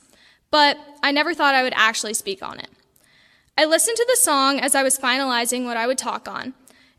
but 0.52 0.78
I 1.04 1.12
never 1.12 1.34
thought 1.34 1.56
I 1.56 1.64
would 1.64 1.74
actually 1.76 2.14
speak 2.14 2.42
on 2.42 2.60
it. 2.60 2.70
I 3.58 3.66
listened 3.66 3.98
to 3.98 4.06
the 4.08 4.16
song 4.16 4.60
as 4.60 4.76
I 4.76 4.84
was 4.84 4.98
finalizing 4.98 5.66
what 5.66 5.78
I 5.78 5.88
would 5.88 5.98
talk 5.98 6.28
on, 6.28 6.54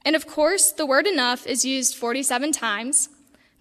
and 0.04 0.14
of 0.14 0.26
course, 0.26 0.72
the 0.72 0.86
word 0.86 1.06
enough 1.06 1.46
is 1.46 1.64
used 1.64 1.94
47 1.94 2.52
times. 2.52 3.08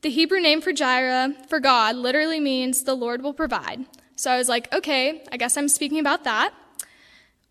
The 0.01 0.09
Hebrew 0.09 0.39
name 0.39 0.61
for 0.61 0.71
Jireh, 0.71 1.33
for 1.49 1.59
God, 1.59 1.95
literally 1.95 2.39
means 2.39 2.83
the 2.83 2.95
Lord 2.95 3.23
will 3.23 3.33
provide. 3.33 3.85
So 4.15 4.31
I 4.31 4.37
was 4.37 4.47
like, 4.47 4.71
okay, 4.73 5.23
I 5.31 5.37
guess 5.37 5.57
I'm 5.57 5.67
speaking 5.67 5.99
about 5.99 6.23
that. 6.23 6.53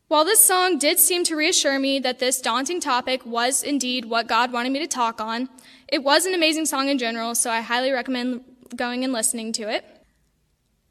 While 0.09 0.25
this 0.25 0.41
song 0.41 0.79
did 0.79 1.01
seem 1.01 1.25
to 1.25 1.35
reassure 1.35 1.81
me 1.81 1.99
that 1.99 2.21
this 2.21 2.41
daunting 2.41 2.81
topic 2.81 3.27
was 3.27 3.65
indeed 3.65 4.05
what 4.05 4.29
God 4.29 4.53
wanted 4.53 4.71
me 4.71 4.79
to 4.79 4.87
talk 4.87 5.21
on, 5.21 5.49
it 5.89 6.05
was 6.05 6.27
an 6.27 6.35
amazing 6.35 6.67
song 6.67 6.89
in 6.89 6.99
general, 6.99 7.35
so 7.35 7.51
I 7.51 7.61
highly 7.61 7.91
recommend 7.91 8.45
going 8.77 9.03
and 9.03 9.13
listening 9.13 9.53
to 9.55 9.69
it. 9.69 9.85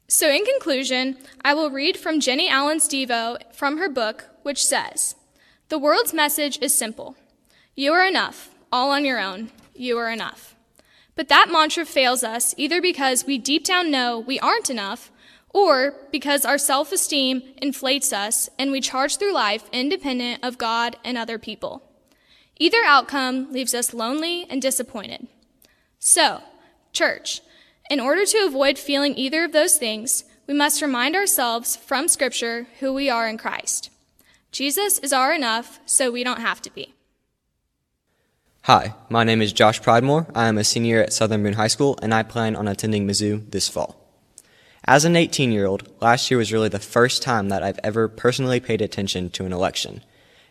So, 0.08 0.30
in 0.30 0.44
conclusion, 0.44 1.16
I 1.42 1.54
will 1.54 1.70
read 1.70 1.96
from 1.96 2.20
Jennie 2.20 2.48
Allen's 2.48 2.88
Devo 2.88 3.38
from 3.54 3.78
her 3.78 3.88
book, 3.88 4.26
which 4.42 4.64
says 4.64 5.14
The 5.68 5.78
world's 5.78 6.14
message 6.14 6.58
is 6.60 6.74
simple 6.74 7.16
you 7.74 7.92
are 7.92 8.06
enough, 8.06 8.50
all 8.70 8.90
on 8.90 9.04
your 9.04 9.18
own. 9.18 9.50
You 9.74 9.98
are 9.98 10.10
enough. 10.10 10.55
But 11.16 11.28
that 11.28 11.48
mantra 11.50 11.84
fails 11.86 12.22
us 12.22 12.54
either 12.56 12.80
because 12.80 13.26
we 13.26 13.38
deep 13.38 13.64
down 13.64 13.90
know 13.90 14.18
we 14.18 14.38
aren't 14.38 14.70
enough, 14.70 15.10
or 15.50 15.94
because 16.12 16.44
our 16.44 16.58
self 16.58 16.92
esteem 16.92 17.42
inflates 17.60 18.12
us 18.12 18.50
and 18.58 18.70
we 18.70 18.80
charge 18.80 19.16
through 19.16 19.32
life 19.32 19.68
independent 19.72 20.44
of 20.44 20.58
God 20.58 20.96
and 21.02 21.16
other 21.16 21.38
people. 21.38 21.82
Either 22.58 22.78
outcome 22.84 23.50
leaves 23.52 23.74
us 23.74 23.94
lonely 23.94 24.46
and 24.50 24.60
disappointed. 24.60 25.26
So, 25.98 26.42
church, 26.92 27.40
in 27.90 28.00
order 28.00 28.26
to 28.26 28.44
avoid 28.46 28.78
feeling 28.78 29.16
either 29.16 29.44
of 29.44 29.52
those 29.52 29.76
things, 29.76 30.24
we 30.46 30.54
must 30.54 30.82
remind 30.82 31.16
ourselves 31.16 31.76
from 31.76 32.08
Scripture 32.08 32.66
who 32.80 32.92
we 32.92 33.08
are 33.08 33.28
in 33.28 33.38
Christ. 33.38 33.90
Jesus 34.52 34.98
is 34.98 35.12
our 35.12 35.32
enough, 35.32 35.80
so 35.86 36.10
we 36.10 36.24
don't 36.24 36.40
have 36.40 36.62
to 36.62 36.72
be. 36.72 36.95
Hi, 38.66 38.94
my 39.08 39.22
name 39.22 39.42
is 39.42 39.52
Josh 39.52 39.80
Pridemore. 39.80 40.28
I 40.34 40.48
am 40.48 40.58
a 40.58 40.64
senior 40.64 41.00
at 41.00 41.12
Southern 41.12 41.44
Boone 41.44 41.52
High 41.52 41.68
School, 41.68 41.96
and 42.02 42.12
I 42.12 42.24
plan 42.24 42.56
on 42.56 42.66
attending 42.66 43.06
Mizzou 43.06 43.48
this 43.52 43.68
fall. 43.68 43.94
As 44.84 45.04
an 45.04 45.14
18 45.14 45.52
year 45.52 45.66
old, 45.66 45.88
last 46.02 46.28
year 46.28 46.38
was 46.38 46.52
really 46.52 46.68
the 46.68 46.80
first 46.80 47.22
time 47.22 47.48
that 47.48 47.62
I've 47.62 47.78
ever 47.84 48.08
personally 48.08 48.58
paid 48.58 48.82
attention 48.82 49.30
to 49.30 49.44
an 49.44 49.52
election. 49.52 50.02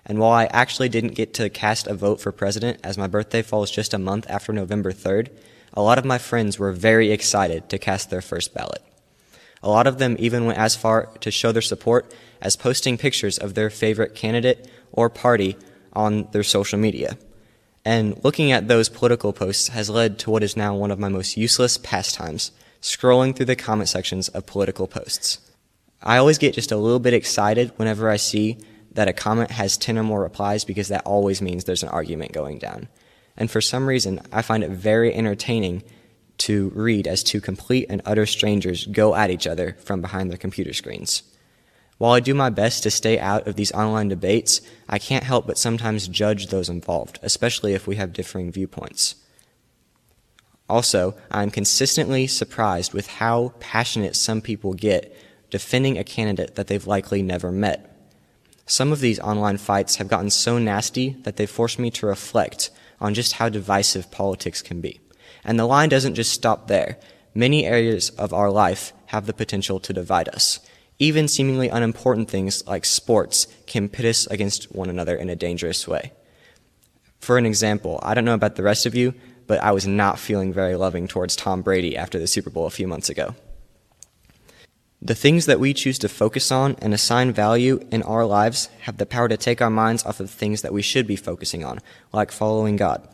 And 0.05 0.17
while 0.17 0.31
I 0.31 0.45
actually 0.45 0.87
didn't 0.87 1.15
get 1.15 1.33
to 1.33 1.49
cast 1.49 1.87
a 1.87 1.93
vote 1.93 2.21
for 2.21 2.31
president, 2.31 2.79
as 2.85 2.97
my 2.97 3.07
birthday 3.07 3.41
falls 3.41 3.69
just 3.69 3.93
a 3.93 3.99
month 3.99 4.25
after 4.29 4.53
November 4.53 4.93
3rd, 4.93 5.27
a 5.73 5.81
lot 5.81 5.97
of 5.97 6.05
my 6.05 6.17
friends 6.17 6.57
were 6.57 6.71
very 6.71 7.11
excited 7.11 7.67
to 7.67 7.77
cast 7.77 8.11
their 8.11 8.21
first 8.21 8.53
ballot. 8.53 8.81
A 9.61 9.67
lot 9.69 9.87
of 9.87 9.97
them 9.97 10.15
even 10.19 10.45
went 10.45 10.57
as 10.57 10.77
far 10.77 11.07
to 11.19 11.31
show 11.31 11.51
their 11.51 11.61
support 11.61 12.15
as 12.39 12.55
posting 12.55 12.97
pictures 12.97 13.37
of 13.37 13.55
their 13.55 13.69
favorite 13.69 14.15
candidate 14.15 14.71
or 14.93 15.09
party 15.09 15.57
on 15.91 16.29
their 16.31 16.43
social 16.43 16.79
media. 16.79 17.17
And 17.85 18.19
looking 18.23 18.51
at 18.51 18.67
those 18.67 18.89
political 18.89 19.31
posts 19.31 19.67
has 19.69 19.91
led 19.91 20.17
to 20.19 20.31
what 20.31 20.43
is 20.43 20.57
now 20.57 20.75
one 20.75 20.89
of 20.89 20.97
my 20.97 21.07
most 21.07 21.37
useless 21.37 21.77
pastimes 21.77 22.51
scrolling 22.81 23.35
through 23.35 23.45
the 23.45 23.55
comment 23.55 23.89
sections 23.89 24.27
of 24.29 24.47
political 24.47 24.87
posts. 24.87 25.39
I 26.01 26.17
always 26.17 26.39
get 26.39 26.55
just 26.55 26.71
a 26.71 26.77
little 26.77 26.99
bit 26.99 27.13
excited 27.13 27.71
whenever 27.77 28.09
I 28.09 28.17
see 28.17 28.57
that 28.91 29.07
a 29.07 29.13
comment 29.13 29.51
has 29.51 29.77
10 29.77 29.97
or 29.99 30.03
more 30.03 30.21
replies 30.21 30.65
because 30.65 30.87
that 30.87 31.05
always 31.05 31.41
means 31.41 31.63
there's 31.63 31.83
an 31.83 31.89
argument 31.89 32.31
going 32.31 32.57
down. 32.57 32.87
And 33.37 33.51
for 33.51 33.61
some 33.61 33.87
reason, 33.87 34.21
I 34.31 34.41
find 34.41 34.63
it 34.63 34.71
very 34.71 35.13
entertaining 35.13 35.83
to 36.37 36.69
read 36.75 37.07
as 37.07 37.23
two 37.23 37.41
complete 37.41 37.87
and 37.89 38.01
utter 38.05 38.25
strangers 38.25 38.85
go 38.85 39.15
at 39.15 39.29
each 39.29 39.47
other 39.47 39.77
from 39.83 40.01
behind 40.01 40.31
their 40.31 40.37
computer 40.37 40.73
screens. 40.73 41.23
While 41.97 42.11
I 42.11 42.19
do 42.19 42.33
my 42.33 42.49
best 42.49 42.83
to 42.83 42.91
stay 42.91 43.17
out 43.17 43.47
of 43.47 43.55
these 43.55 43.71
online 43.71 44.09
debates, 44.09 44.61
I 44.89 44.99
can't 44.99 45.23
help 45.23 45.47
but 45.47 45.57
sometimes 45.57 46.07
judge 46.07 46.47
those 46.47 46.69
involved, 46.69 47.19
especially 47.21 47.73
if 47.73 47.87
we 47.87 47.95
have 47.95 48.11
differing 48.11 48.51
viewpoints. 48.51 49.15
Also, 50.67 51.15
I'm 51.31 51.51
consistently 51.51 52.27
surprised 52.27 52.93
with 52.93 53.07
how 53.07 53.53
passionate 53.59 54.15
some 54.15 54.41
people 54.41 54.73
get 54.73 55.15
defending 55.51 55.97
a 55.97 56.03
candidate 56.03 56.55
that 56.55 56.67
they've 56.67 56.87
likely 56.87 57.21
never 57.21 57.51
met. 57.51 57.91
Some 58.65 58.91
of 58.91 58.99
these 58.99 59.19
online 59.19 59.57
fights 59.57 59.97
have 59.97 60.07
gotten 60.07 60.31
so 60.31 60.57
nasty 60.57 61.17
that 61.21 61.37
they 61.37 61.45
force 61.45 61.77
me 61.77 61.91
to 61.91 62.07
reflect 62.07 62.71
on 62.99 63.13
just 63.13 63.33
how 63.33 63.47
divisive 63.47 64.09
politics 64.09 64.61
can 64.61 64.81
be. 64.81 64.99
And 65.43 65.59
the 65.59 65.67
line 65.67 65.89
doesn't 65.89 66.15
just 66.15 66.33
stop 66.33 66.67
there. 66.67 66.97
Many 67.35 67.65
areas 67.65 68.09
of 68.11 68.33
our 68.33 68.49
life 68.49 68.91
have 69.07 69.27
the 69.27 69.33
potential 69.33 69.79
to 69.81 69.93
divide 69.93 70.27
us. 70.29 70.59
Even 70.97 71.27
seemingly 71.27 71.69
unimportant 71.69 72.29
things 72.29 72.65
like 72.67 72.85
sports 72.85 73.47
can 73.65 73.89
pit 73.89 74.05
us 74.05 74.27
against 74.27 74.73
one 74.73 74.89
another 74.89 75.15
in 75.15 75.29
a 75.29 75.35
dangerous 75.35 75.87
way. 75.87 76.13
For 77.19 77.37
an 77.37 77.45
example, 77.45 77.99
I 78.03 78.13
don't 78.13 78.25
know 78.25 78.33
about 78.33 78.55
the 78.55 78.63
rest 78.63 78.85
of 78.85 78.95
you, 78.95 79.13
but 79.47 79.61
I 79.61 79.71
was 79.71 79.85
not 79.85 80.19
feeling 80.19 80.53
very 80.53 80.75
loving 80.75 81.07
towards 81.07 81.35
Tom 81.35 81.61
Brady 81.61 81.97
after 81.97 82.17
the 82.17 82.27
Super 82.27 82.49
Bowl 82.49 82.65
a 82.65 82.71
few 82.71 82.87
months 82.87 83.09
ago. 83.09 83.35
The 85.01 85.15
things 85.15 85.45
that 85.45 85.59
we 85.59 85.73
choose 85.73 85.99
to 85.99 86.09
focus 86.09 86.51
on 86.51 86.77
and 86.81 86.93
assign 86.93 87.31
value 87.31 87.79
in 87.91 88.01
our 88.03 88.25
lives 88.25 88.69
have 88.81 88.97
the 88.97 89.05
power 89.05 89.27
to 89.27 89.37
take 89.37 89.61
our 89.61 89.69
minds 89.69 90.05
off 90.05 90.19
of 90.19 90.31
things 90.31 90.61
that 90.61 90.73
we 90.73 90.81
should 90.81 91.05
be 91.05 91.15
focusing 91.15 91.63
on, 91.63 91.79
like 92.11 92.31
following 92.31 92.75
God. 92.75 93.07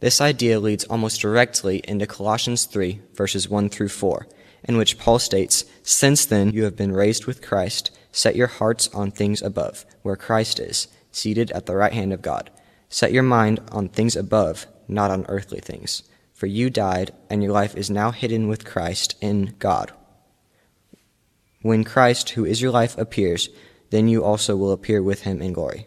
This 0.00 0.20
idea 0.20 0.60
leads 0.60 0.84
almost 0.84 1.20
directly 1.20 1.82
into 1.84 2.06
Colossians 2.06 2.64
3, 2.64 3.00
verses 3.14 3.48
1 3.48 3.68
through 3.68 3.88
4, 3.88 4.26
in 4.64 4.76
which 4.76 4.98
Paul 4.98 5.18
states, 5.18 5.64
Since 5.82 6.26
then 6.26 6.50
you 6.50 6.64
have 6.64 6.76
been 6.76 6.92
raised 6.92 7.26
with 7.26 7.42
Christ, 7.42 7.90
set 8.12 8.36
your 8.36 8.46
hearts 8.46 8.88
on 8.94 9.10
things 9.10 9.42
above, 9.42 9.84
where 10.02 10.16
Christ 10.16 10.58
is, 10.58 10.88
seated 11.12 11.50
at 11.52 11.66
the 11.66 11.76
right 11.76 11.92
hand 11.92 12.12
of 12.12 12.22
God. 12.22 12.50
Set 12.88 13.12
your 13.12 13.22
mind 13.22 13.60
on 13.72 13.88
things 13.88 14.16
above, 14.16 14.66
not 14.88 15.10
on 15.10 15.26
earthly 15.28 15.60
things. 15.60 16.02
For 16.32 16.46
you 16.46 16.70
died, 16.70 17.12
and 17.30 17.42
your 17.42 17.52
life 17.52 17.76
is 17.76 17.90
now 17.90 18.10
hidden 18.10 18.48
with 18.48 18.64
Christ 18.64 19.16
in 19.20 19.54
God. 19.58 19.92
When 21.62 21.84
Christ, 21.84 22.30
who 22.30 22.44
is 22.44 22.60
your 22.60 22.70
life, 22.70 22.98
appears, 22.98 23.48
then 23.90 24.08
you 24.08 24.24
also 24.24 24.56
will 24.56 24.72
appear 24.72 25.02
with 25.02 25.22
him 25.22 25.40
in 25.40 25.52
glory. 25.52 25.86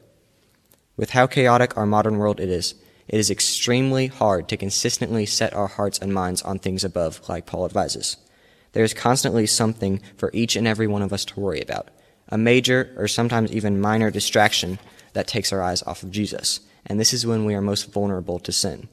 With 0.96 1.12
how 1.12 1.28
chaotic 1.28 1.78
our 1.78 1.86
modern 1.86 2.18
world 2.18 2.40
it 2.40 2.50
is, 2.50 2.76
it 3.08 3.20
is 3.20 3.30
extremely 3.30 4.08
hard 4.08 4.50
to 4.50 4.58
consistently 4.58 5.26
set 5.26 5.54
our 5.54 5.68
hearts 5.68 6.00
and 6.00 6.14
minds 6.14 6.42
on 6.42 6.60
things 6.60 6.84
above, 6.84 7.22
like 7.30 7.46
Paul 7.46 7.66
advises. 7.66 8.18
There 8.78 8.84
is 8.84 8.94
constantly 8.94 9.48
something 9.48 10.04
for 10.18 10.30
each 10.34 10.56
and 10.56 10.68
every 10.68 10.86
one 10.86 11.02
of 11.02 11.12
us 11.12 11.26
to 11.26 11.40
worry 11.40 11.62
about, 11.62 11.90
a 12.30 12.38
major 12.38 12.94
or 12.96 13.08
sometimes 13.08 13.52
even 13.52 13.82
minor 13.82 14.12
distraction 14.12 14.78
that 15.14 15.26
takes 15.26 15.52
our 15.52 15.64
eyes 15.64 15.82
off 15.82 16.04
of 16.04 16.12
Jesus, 16.12 16.60
and 16.86 17.00
this 17.00 17.12
is 17.12 17.26
when 17.26 17.44
we 17.44 17.56
are 17.56 17.60
most 17.60 17.92
vulnerable 17.92 18.38
to 18.38 18.52
sin. 18.52 18.88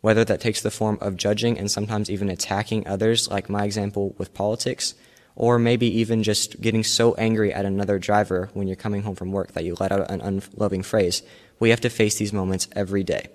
Whether 0.00 0.24
that 0.26 0.40
takes 0.40 0.62
the 0.62 0.70
form 0.70 0.96
of 1.00 1.16
judging 1.16 1.58
and 1.58 1.68
sometimes 1.68 2.08
even 2.08 2.28
attacking 2.28 2.86
others, 2.86 3.28
like 3.28 3.50
my 3.50 3.64
example 3.64 4.14
with 4.16 4.32
politics, 4.32 4.94
or 5.34 5.58
maybe 5.58 5.88
even 5.88 6.22
just 6.22 6.60
getting 6.60 6.84
so 6.84 7.14
angry 7.14 7.52
at 7.52 7.64
another 7.64 7.98
driver 7.98 8.48
when 8.54 8.68
you're 8.68 8.76
coming 8.76 9.02
home 9.02 9.16
from 9.16 9.32
work 9.32 9.54
that 9.54 9.64
you 9.64 9.76
let 9.80 9.90
out 9.90 10.08
an 10.08 10.20
unloving 10.20 10.84
phrase, 10.84 11.24
we 11.58 11.70
have 11.70 11.80
to 11.80 11.90
face 11.90 12.14
these 12.14 12.32
moments 12.32 12.68
every 12.76 13.02
day. 13.02 13.26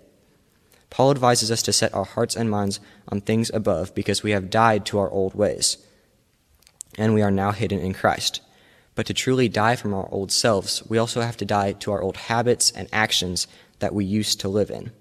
Paul 0.90 1.12
advises 1.12 1.52
us 1.52 1.62
to 1.64 1.74
set 1.74 1.94
our 1.94 2.06
hearts 2.06 2.36
and 2.36 2.50
minds 2.50 2.80
on 3.08 3.22
things 3.22 3.52
above 3.54 3.94
because 3.94 4.24
we 4.24 4.32
have 4.32 4.50
died 4.50 4.86
to 4.88 5.00
our 5.00 5.10
old 5.10 5.36
ways, 5.36 5.78
and 6.98 7.14
we 7.14 7.22
are 7.22 7.32
now 7.32 7.52
hidden 7.52 7.80
in 7.80 7.94
Christ. 7.94 8.42
But 8.96 9.06
to 9.08 9.14
truly 9.14 9.50
die 9.50 9.76
from 9.76 9.94
our 9.94 10.08
old 10.10 10.32
selves, 10.32 10.82
we 10.88 10.98
also 10.98 11.22
have 11.22 11.38
to 11.38 11.46
die 11.46 11.74
to 11.74 11.92
our 11.92 12.02
old 12.02 12.16
habits 12.16 12.72
and 12.72 12.88
actions 12.94 13.48
that 13.80 13.94
we 13.94 14.06
used 14.06 14.40
to 14.40 14.48
live 14.48 14.70
in. 14.70 14.92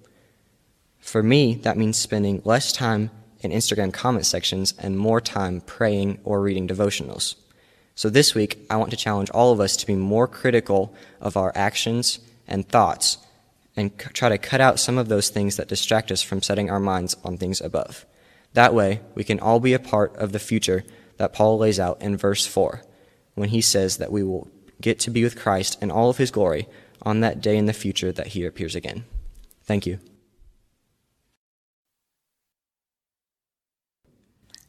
For 0.99 1.23
me, 1.23 1.55
that 1.57 1.77
means 1.77 1.97
spending 1.97 2.43
less 2.45 2.73
time 2.73 3.11
in 3.41 3.53
Instagram 3.53 3.93
comment 3.93 4.27
sections 4.27 4.75
and 4.79 4.99
more 4.99 5.21
time 5.21 5.61
praying 5.61 6.19
or 6.25 6.41
reading 6.41 6.67
devotionals. 6.67 7.37
So 7.95 8.11
this 8.11 8.35
week, 8.35 8.67
I 8.69 8.77
want 8.77 8.91
to 8.91 8.97
challenge 8.97 9.31
all 9.31 9.53
of 9.53 9.61
us 9.61 9.77
to 9.77 9.87
be 9.87 9.95
more 9.95 10.27
critical 10.27 10.93
of 11.21 11.37
our 11.37 11.53
actions 11.55 12.19
and 12.49 12.69
thoughts 12.69 13.19
and 13.77 13.91
c- 13.91 14.09
try 14.13 14.29
to 14.29 14.39
cut 14.39 14.61
out 14.61 14.81
some 14.81 14.99
of 14.99 15.09
those 15.09 15.29
things 15.29 15.57
that 15.57 15.69
distract 15.69 16.13
us 16.13 16.23
from 16.23 16.43
setting 16.43 16.71
our 16.71 16.81
minds 16.81 17.17
on 17.25 17.37
things 17.37 17.61
above. 17.61 18.07
That 18.53 18.75
way, 18.75 19.01
we 19.15 19.25
can 19.25 19.41
all 19.41 19.61
be 19.61 19.73
a 19.73 19.79
part 19.79 20.15
of 20.17 20.33
the 20.33 20.39
future 20.39 20.85
that 21.17 21.33
Paul 21.33 21.59
lays 21.59 21.81
out 21.81 22.01
in 22.01 22.17
verse 22.17 22.47
4 22.47 22.83
when 23.35 23.49
he 23.49 23.61
says 23.61 23.97
that 23.97 24.13
we 24.13 24.23
will 24.23 24.49
get 24.81 24.99
to 25.01 25.11
be 25.11 25.25
with 25.25 25.39
Christ 25.39 25.83
in 25.83 25.91
all 25.91 26.11
of 26.11 26.19
his 26.19 26.31
glory 26.31 26.69
on 27.03 27.21
that 27.21 27.41
day 27.41 27.57
in 27.57 27.67
the 27.67 27.73
future 27.73 28.13
that 28.13 28.29
he 28.29 28.45
appears 28.45 28.75
again. 28.75 29.05
Thank 29.65 29.87
you. 29.87 29.99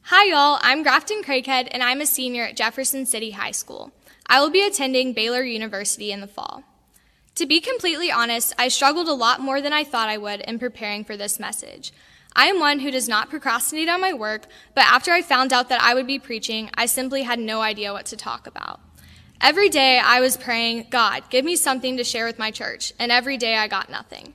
Hi, 0.02 0.24
y'all. 0.26 0.58
I'm 0.62 0.84
Grafton 0.84 1.22
Craighead, 1.22 1.68
and 1.72 1.82
I'm 1.82 2.00
a 2.00 2.06
senior 2.06 2.44
at 2.44 2.56
Jefferson 2.56 3.06
City 3.06 3.32
High 3.32 3.50
School. 3.50 3.92
I 4.28 4.40
will 4.40 4.50
be 4.50 4.64
attending 4.64 5.12
Baylor 5.12 5.42
University 5.42 6.12
in 6.12 6.20
the 6.20 6.28
fall. 6.28 6.62
To 7.36 7.44
be 7.44 7.60
completely 7.60 8.10
honest, 8.10 8.54
I 8.58 8.68
struggled 8.68 9.08
a 9.08 9.12
lot 9.12 9.40
more 9.40 9.60
than 9.60 9.74
I 9.74 9.84
thought 9.84 10.08
I 10.08 10.16
would 10.16 10.40
in 10.40 10.58
preparing 10.58 11.04
for 11.04 11.18
this 11.18 11.38
message. 11.38 11.92
I 12.34 12.46
am 12.46 12.58
one 12.58 12.80
who 12.80 12.90
does 12.90 13.10
not 13.10 13.28
procrastinate 13.28 13.90
on 13.90 14.00
my 14.00 14.14
work, 14.14 14.46
but 14.74 14.84
after 14.84 15.12
I 15.12 15.20
found 15.20 15.52
out 15.52 15.68
that 15.68 15.82
I 15.82 15.92
would 15.92 16.06
be 16.06 16.18
preaching, 16.18 16.70
I 16.74 16.86
simply 16.86 17.24
had 17.24 17.38
no 17.38 17.60
idea 17.60 17.92
what 17.92 18.06
to 18.06 18.16
talk 18.16 18.46
about. 18.46 18.80
Every 19.38 19.68
day 19.68 19.98
I 19.98 20.18
was 20.20 20.38
praying, 20.38 20.86
God, 20.88 21.28
give 21.28 21.44
me 21.44 21.56
something 21.56 21.98
to 21.98 22.04
share 22.04 22.24
with 22.24 22.38
my 22.38 22.50
church, 22.50 22.94
and 22.98 23.12
every 23.12 23.36
day 23.36 23.56
I 23.56 23.68
got 23.68 23.90
nothing. 23.90 24.32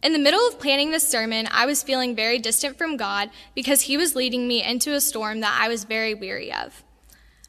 In 0.00 0.12
the 0.12 0.18
middle 0.20 0.46
of 0.46 0.60
planning 0.60 0.92
this 0.92 1.08
sermon, 1.08 1.48
I 1.50 1.66
was 1.66 1.82
feeling 1.82 2.14
very 2.14 2.38
distant 2.38 2.78
from 2.78 2.96
God 2.96 3.30
because 3.56 3.82
He 3.82 3.96
was 3.96 4.14
leading 4.14 4.46
me 4.46 4.62
into 4.62 4.94
a 4.94 5.00
storm 5.00 5.40
that 5.40 5.58
I 5.60 5.66
was 5.66 5.82
very 5.82 6.14
weary 6.14 6.52
of. 6.52 6.84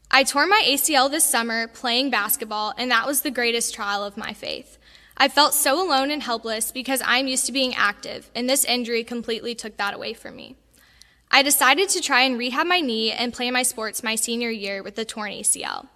I 0.10 0.24
tore 0.24 0.48
my 0.48 0.64
ACL 0.66 1.12
this 1.12 1.24
summer 1.24 1.68
playing 1.68 2.10
basketball, 2.10 2.74
and 2.76 2.90
that 2.90 3.06
was 3.06 3.22
the 3.22 3.30
greatest 3.30 3.76
trial 3.76 4.04
of 4.04 4.18
my 4.18 4.34
faith. 4.34 4.79
I 5.22 5.28
felt 5.28 5.54
so 5.54 5.86
alone 5.86 6.12
and 6.12 6.24
helpless 6.24 6.72
because 6.72 7.02
I'm 7.06 7.28
used 7.28 7.46
to 7.48 7.52
being 7.52 7.76
active, 7.76 8.32
and 8.34 8.50
this 8.50 8.64
injury 8.64 9.04
completely 9.04 9.54
took 9.54 9.76
that 9.76 9.94
away 9.94 10.14
from 10.14 10.38
me. 10.38 10.56
I 11.30 11.44
decided 11.44 11.90
to 11.90 12.02
try 12.02 12.22
and 12.22 12.40
rehab 12.40 12.66
my 12.66 12.80
knee 12.80 13.12
and 13.12 13.34
play 13.34 13.52
my 13.52 13.64
sports 13.64 14.02
my 14.02 14.16
senior 14.16 14.50
year 14.50 14.82
with 14.82 14.96
the 14.96 15.04
torn 15.04 15.32
ACL. 15.32 15.88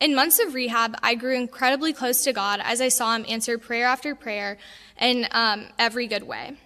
In 0.00 0.16
months 0.16 0.40
of 0.40 0.52
rehab, 0.52 0.96
I 1.00 1.14
grew 1.14 1.36
incredibly 1.36 1.92
close 1.92 2.24
to 2.24 2.32
God 2.32 2.60
as 2.62 2.80
I 2.80 2.88
saw 2.88 3.14
Him 3.14 3.24
answer 3.28 3.56
prayer 3.56 3.86
after 3.86 4.16
prayer 4.16 4.58
in 5.00 5.28
um, 5.30 5.66
every 5.78 6.08
good 6.08 6.24
way. 6.24 6.56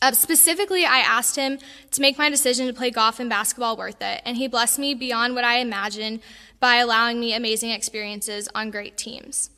Uh, 0.00 0.12
specifically, 0.12 0.84
I 0.84 0.98
asked 0.98 1.36
him 1.36 1.58
to 1.90 2.00
make 2.02 2.18
my 2.18 2.28
decision 2.28 2.66
to 2.66 2.74
play 2.74 2.90
golf 2.90 3.18
and 3.18 3.30
basketball 3.30 3.78
worth 3.78 4.00
it, 4.02 4.20
and 4.26 4.36
he 4.36 4.46
blessed 4.46 4.78
me 4.78 4.94
beyond 4.94 5.34
what 5.34 5.44
I 5.44 5.56
imagined 5.56 6.20
by 6.60 6.76
allowing 6.76 7.18
me 7.18 7.34
amazing 7.34 7.70
experiences 7.70 8.48
on 8.54 8.70
great 8.70 8.96
teams. 8.98 9.50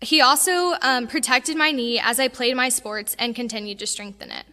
He 0.00 0.20
also 0.20 0.74
um, 0.80 1.08
protected 1.08 1.56
my 1.56 1.72
knee 1.72 2.00
as 2.00 2.20
I 2.20 2.28
played 2.28 2.56
my 2.56 2.68
sports 2.68 3.16
and 3.18 3.34
continued 3.34 3.80
to 3.80 3.86
strengthen 3.86 4.30
it. 4.30 4.46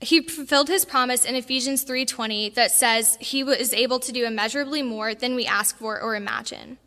He 0.00 0.22
fulfilled 0.22 0.68
his 0.68 0.84
promise 0.84 1.24
in 1.24 1.34
Ephesians 1.34 1.84
3:20 1.84 2.54
that 2.54 2.70
says 2.70 3.18
he 3.20 3.42
was 3.42 3.74
able 3.74 3.98
to 4.00 4.12
do 4.12 4.24
immeasurably 4.24 4.80
more 4.82 5.14
than 5.14 5.34
we 5.34 5.44
ask 5.44 5.76
for 5.76 6.00
or 6.00 6.14
imagine. 6.14 6.78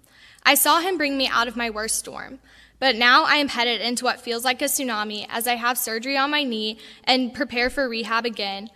I 0.43 0.55
saw 0.55 0.79
him 0.79 0.97
bring 0.97 1.17
me 1.17 1.27
out 1.27 1.47
of 1.47 1.57
my 1.57 1.69
worst 1.69 1.99
storm, 1.99 2.39
but 2.79 2.95
now 2.95 3.25
I 3.25 3.35
am 3.35 3.49
headed 3.49 3.81
into 3.81 4.05
what 4.05 4.21
feels 4.21 4.43
like 4.43 4.61
a 4.61 4.65
tsunami 4.65 5.27
as 5.29 5.45
I 5.45 5.55
have 5.55 5.77
surgery 5.77 6.17
on 6.17 6.31
my 6.31 6.43
knee 6.43 6.79
and 7.03 7.33
prepare 7.33 7.69
for 7.69 7.87
rehab 7.87 8.25
again. 8.25 8.71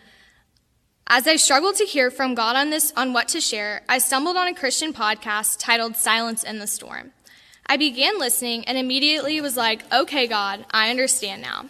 As 1.07 1.27
I 1.27 1.37
struggled 1.37 1.75
to 1.77 1.85
hear 1.85 2.11
from 2.11 2.35
God 2.35 2.55
on 2.55 2.69
this 2.69 2.93
on 2.95 3.13
what 3.13 3.29
to 3.29 3.41
share, 3.41 3.83
I 3.87 3.97
stumbled 3.99 4.37
on 4.37 4.47
a 4.47 4.53
Christian 4.53 4.93
podcast 4.93 5.57
titled 5.59 5.95
Silence 5.95 6.43
in 6.43 6.59
the 6.59 6.67
Storm. 6.67 7.13
I 7.65 7.77
began 7.77 8.19
listening 8.19 8.65
and 8.65 8.77
immediately 8.77 9.41
was 9.41 9.57
like, 9.57 9.91
"Okay, 9.91 10.27
God, 10.27 10.65
I 10.71 10.89
understand 10.89 11.41
now." 11.41 11.65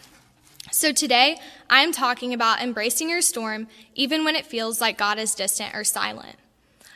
So 0.71 0.91
today, 0.91 1.39
I 1.69 1.81
am 1.81 1.91
talking 1.91 2.33
about 2.33 2.61
embracing 2.61 3.09
your 3.09 3.21
storm 3.21 3.67
even 3.93 4.23
when 4.23 4.35
it 4.35 4.45
feels 4.45 4.81
like 4.81 4.97
God 4.97 5.17
is 5.17 5.33
distant 5.33 5.73
or 5.73 5.83
silent. 5.83 6.35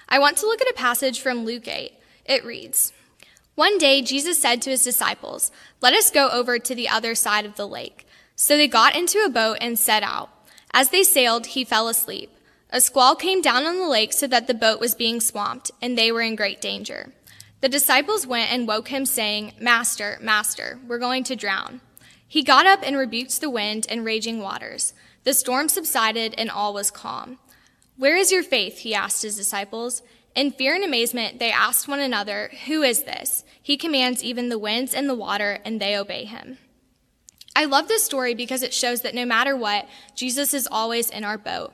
I 0.09 0.19
want 0.19 0.37
to 0.37 0.47
look 0.47 0.61
at 0.61 0.69
a 0.69 0.73
passage 0.73 1.21
from 1.21 1.45
Luke 1.45 1.67
8. 1.67 1.93
It 2.25 2.43
reads 2.43 2.91
One 3.55 3.77
day, 3.77 4.01
Jesus 4.01 4.41
said 4.41 4.61
to 4.63 4.71
his 4.71 4.83
disciples, 4.83 5.51
Let 5.81 5.93
us 5.93 6.09
go 6.09 6.29
over 6.29 6.59
to 6.59 6.75
the 6.75 6.89
other 6.89 7.15
side 7.15 7.45
of 7.45 7.55
the 7.55 7.67
lake. 7.67 8.05
So 8.35 8.57
they 8.57 8.67
got 8.67 8.95
into 8.95 9.23
a 9.23 9.29
boat 9.29 9.57
and 9.61 9.77
set 9.77 10.03
out. 10.03 10.29
As 10.73 10.89
they 10.89 11.03
sailed, 11.03 11.47
he 11.47 11.63
fell 11.63 11.87
asleep. 11.87 12.31
A 12.71 12.81
squall 12.81 13.15
came 13.15 13.41
down 13.41 13.65
on 13.65 13.77
the 13.77 13.87
lake 13.87 14.13
so 14.13 14.27
that 14.27 14.47
the 14.47 14.53
boat 14.53 14.79
was 14.79 14.93
being 14.93 15.19
swamped, 15.19 15.71
and 15.81 15.97
they 15.97 16.11
were 16.11 16.21
in 16.21 16.35
great 16.35 16.61
danger. 16.61 17.11
The 17.61 17.69
disciples 17.69 18.25
went 18.25 18.51
and 18.51 18.67
woke 18.67 18.87
him, 18.87 19.05
saying, 19.05 19.53
Master, 19.59 20.17
Master, 20.21 20.79
we're 20.87 20.99
going 20.99 21.23
to 21.25 21.35
drown. 21.35 21.81
He 22.25 22.43
got 22.43 22.65
up 22.65 22.79
and 22.83 22.95
rebuked 22.95 23.41
the 23.41 23.49
wind 23.49 23.85
and 23.89 24.05
raging 24.05 24.39
waters. 24.39 24.93
The 25.23 25.33
storm 25.33 25.67
subsided 25.67 26.35
and 26.37 26.49
all 26.49 26.73
was 26.73 26.91
calm. 26.91 27.39
Where 27.97 28.15
is 28.15 28.31
your 28.31 28.43
faith? 28.43 28.79
He 28.79 28.95
asked 28.95 29.23
his 29.23 29.35
disciples. 29.35 30.01
In 30.35 30.51
fear 30.51 30.73
and 30.73 30.83
amazement, 30.83 31.39
they 31.39 31.51
asked 31.51 31.87
one 31.87 31.99
another, 31.99 32.49
Who 32.67 32.81
is 32.81 33.03
this? 33.03 33.43
He 33.61 33.75
commands 33.75 34.23
even 34.23 34.47
the 34.47 34.59
winds 34.59 34.93
and 34.93 35.09
the 35.09 35.15
water, 35.15 35.59
and 35.65 35.81
they 35.81 35.97
obey 35.97 36.23
him. 36.23 36.59
I 37.55 37.65
love 37.65 37.89
this 37.89 38.05
story 38.05 38.35
because 38.35 38.63
it 38.63 38.73
shows 38.73 39.01
that 39.01 39.15
no 39.15 39.25
matter 39.25 39.57
what, 39.57 39.85
Jesus 40.15 40.53
is 40.53 40.67
always 40.71 41.09
in 41.09 41.25
our 41.25 41.37
boat. 41.37 41.73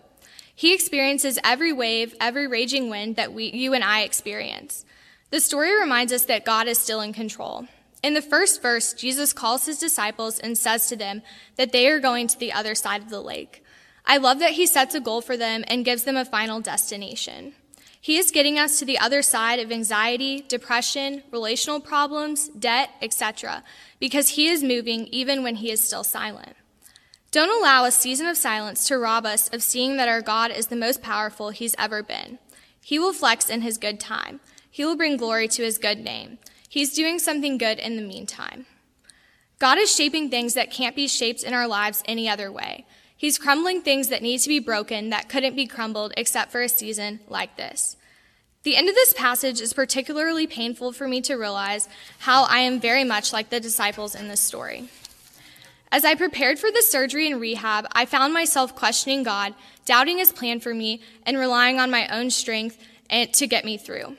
He 0.55 0.73
experiences 0.73 1.37
every 1.43 1.73
wave, 1.73 2.15
every 2.19 2.47
raging 2.47 2.89
wind 2.89 3.17
that 3.17 3.33
we, 3.33 3.51
you 3.51 3.73
and 3.73 3.83
I 3.83 4.01
experience. 4.01 4.85
The 5.31 5.39
story 5.39 5.77
reminds 5.79 6.13
us 6.13 6.25
that 6.25 6.45
God 6.45 6.67
is 6.67 6.77
still 6.77 7.01
in 7.01 7.13
control. 7.13 7.67
In 8.03 8.13
the 8.13 8.21
first 8.21 8.61
verse, 8.61 8.93
Jesus 8.93 9.33
calls 9.33 9.65
his 9.65 9.79
disciples 9.79 10.37
and 10.37 10.57
says 10.57 10.87
to 10.89 10.95
them 10.95 11.23
that 11.55 11.71
they 11.71 11.87
are 11.87 11.99
going 11.99 12.27
to 12.27 12.37
the 12.37 12.53
other 12.53 12.75
side 12.75 13.01
of 13.01 13.09
the 13.09 13.21
lake. 13.21 13.63
I 14.05 14.17
love 14.17 14.39
that 14.39 14.51
he 14.51 14.67
sets 14.67 14.93
a 14.93 14.99
goal 14.99 15.21
for 15.21 15.35
them 15.35 15.63
and 15.67 15.83
gives 15.83 16.03
them 16.03 16.15
a 16.15 16.25
final 16.25 16.61
destination. 16.61 17.55
He 17.99 18.17
is 18.17 18.29
getting 18.29 18.59
us 18.59 18.77
to 18.77 18.85
the 18.85 18.99
other 18.99 19.23
side 19.23 19.59
of 19.59 19.71
anxiety, 19.71 20.45
depression, 20.47 21.23
relational 21.31 21.79
problems, 21.79 22.49
debt, 22.49 22.91
etc., 23.01 23.63
because 23.99 24.29
he 24.29 24.47
is 24.47 24.61
moving 24.61 25.07
even 25.07 25.41
when 25.41 25.55
he 25.55 25.71
is 25.71 25.81
still 25.81 26.03
silent. 26.03 26.55
Don't 27.31 27.49
allow 27.59 27.83
a 27.83 27.91
season 27.91 28.27
of 28.27 28.37
silence 28.37 28.87
to 28.87 28.99
rob 28.99 29.25
us 29.25 29.49
of 29.49 29.63
seeing 29.63 29.97
that 29.97 30.07
our 30.07 30.21
God 30.21 30.51
is 30.51 30.67
the 30.67 30.75
most 30.75 31.01
powerful 31.01 31.49
he's 31.49 31.73
ever 31.79 32.03
been. 32.03 32.37
He 32.79 32.99
will 32.99 33.11
flex 33.11 33.49
in 33.49 33.61
his 33.61 33.79
good 33.79 33.99
time. 33.99 34.39
He 34.75 34.83
will 34.83 34.97
bring 34.97 35.15
glory 35.15 35.47
to 35.47 35.63
his 35.63 35.77
good 35.77 35.99
name. 35.99 36.37
He's 36.67 36.93
doing 36.93 37.17
something 37.17 37.57
good 37.57 37.79
in 37.79 37.95
the 37.95 38.01
meantime. 38.01 38.65
God 39.57 39.77
is 39.77 39.95
shaping 39.95 40.29
things 40.29 40.53
that 40.53 40.69
can't 40.69 40.97
be 40.97 41.07
shaped 41.07 41.43
in 41.43 41.53
our 41.53 41.65
lives 41.65 42.03
any 42.05 42.27
other 42.27 42.51
way. 42.51 42.85
He's 43.15 43.37
crumbling 43.37 43.81
things 43.81 44.09
that 44.09 44.21
need 44.21 44.39
to 44.39 44.49
be 44.49 44.59
broken 44.59 45.11
that 45.11 45.29
couldn't 45.29 45.55
be 45.55 45.65
crumbled 45.65 46.11
except 46.17 46.51
for 46.51 46.61
a 46.61 46.67
season 46.67 47.21
like 47.29 47.55
this. 47.55 47.95
The 48.63 48.75
end 48.75 48.89
of 48.89 48.95
this 48.95 49.13
passage 49.13 49.61
is 49.61 49.71
particularly 49.71 50.45
painful 50.45 50.91
for 50.91 51.07
me 51.07 51.21
to 51.21 51.35
realize 51.35 51.87
how 52.19 52.43
I 52.43 52.59
am 52.59 52.81
very 52.81 53.05
much 53.05 53.31
like 53.31 53.51
the 53.51 53.61
disciples 53.61 54.13
in 54.13 54.27
this 54.27 54.41
story. 54.41 54.89
As 55.89 56.03
I 56.03 56.15
prepared 56.15 56.59
for 56.59 56.69
the 56.69 56.81
surgery 56.81 57.31
and 57.31 57.39
rehab, 57.39 57.87
I 57.93 58.05
found 58.05 58.33
myself 58.33 58.75
questioning 58.75 59.23
God, 59.23 59.53
doubting 59.85 60.17
his 60.17 60.33
plan 60.33 60.59
for 60.59 60.73
me, 60.73 60.99
and 61.25 61.37
relying 61.37 61.79
on 61.79 61.89
my 61.89 62.09
own 62.09 62.29
strength 62.29 62.77
to 63.09 63.47
get 63.47 63.63
me 63.63 63.77
through. 63.77 64.17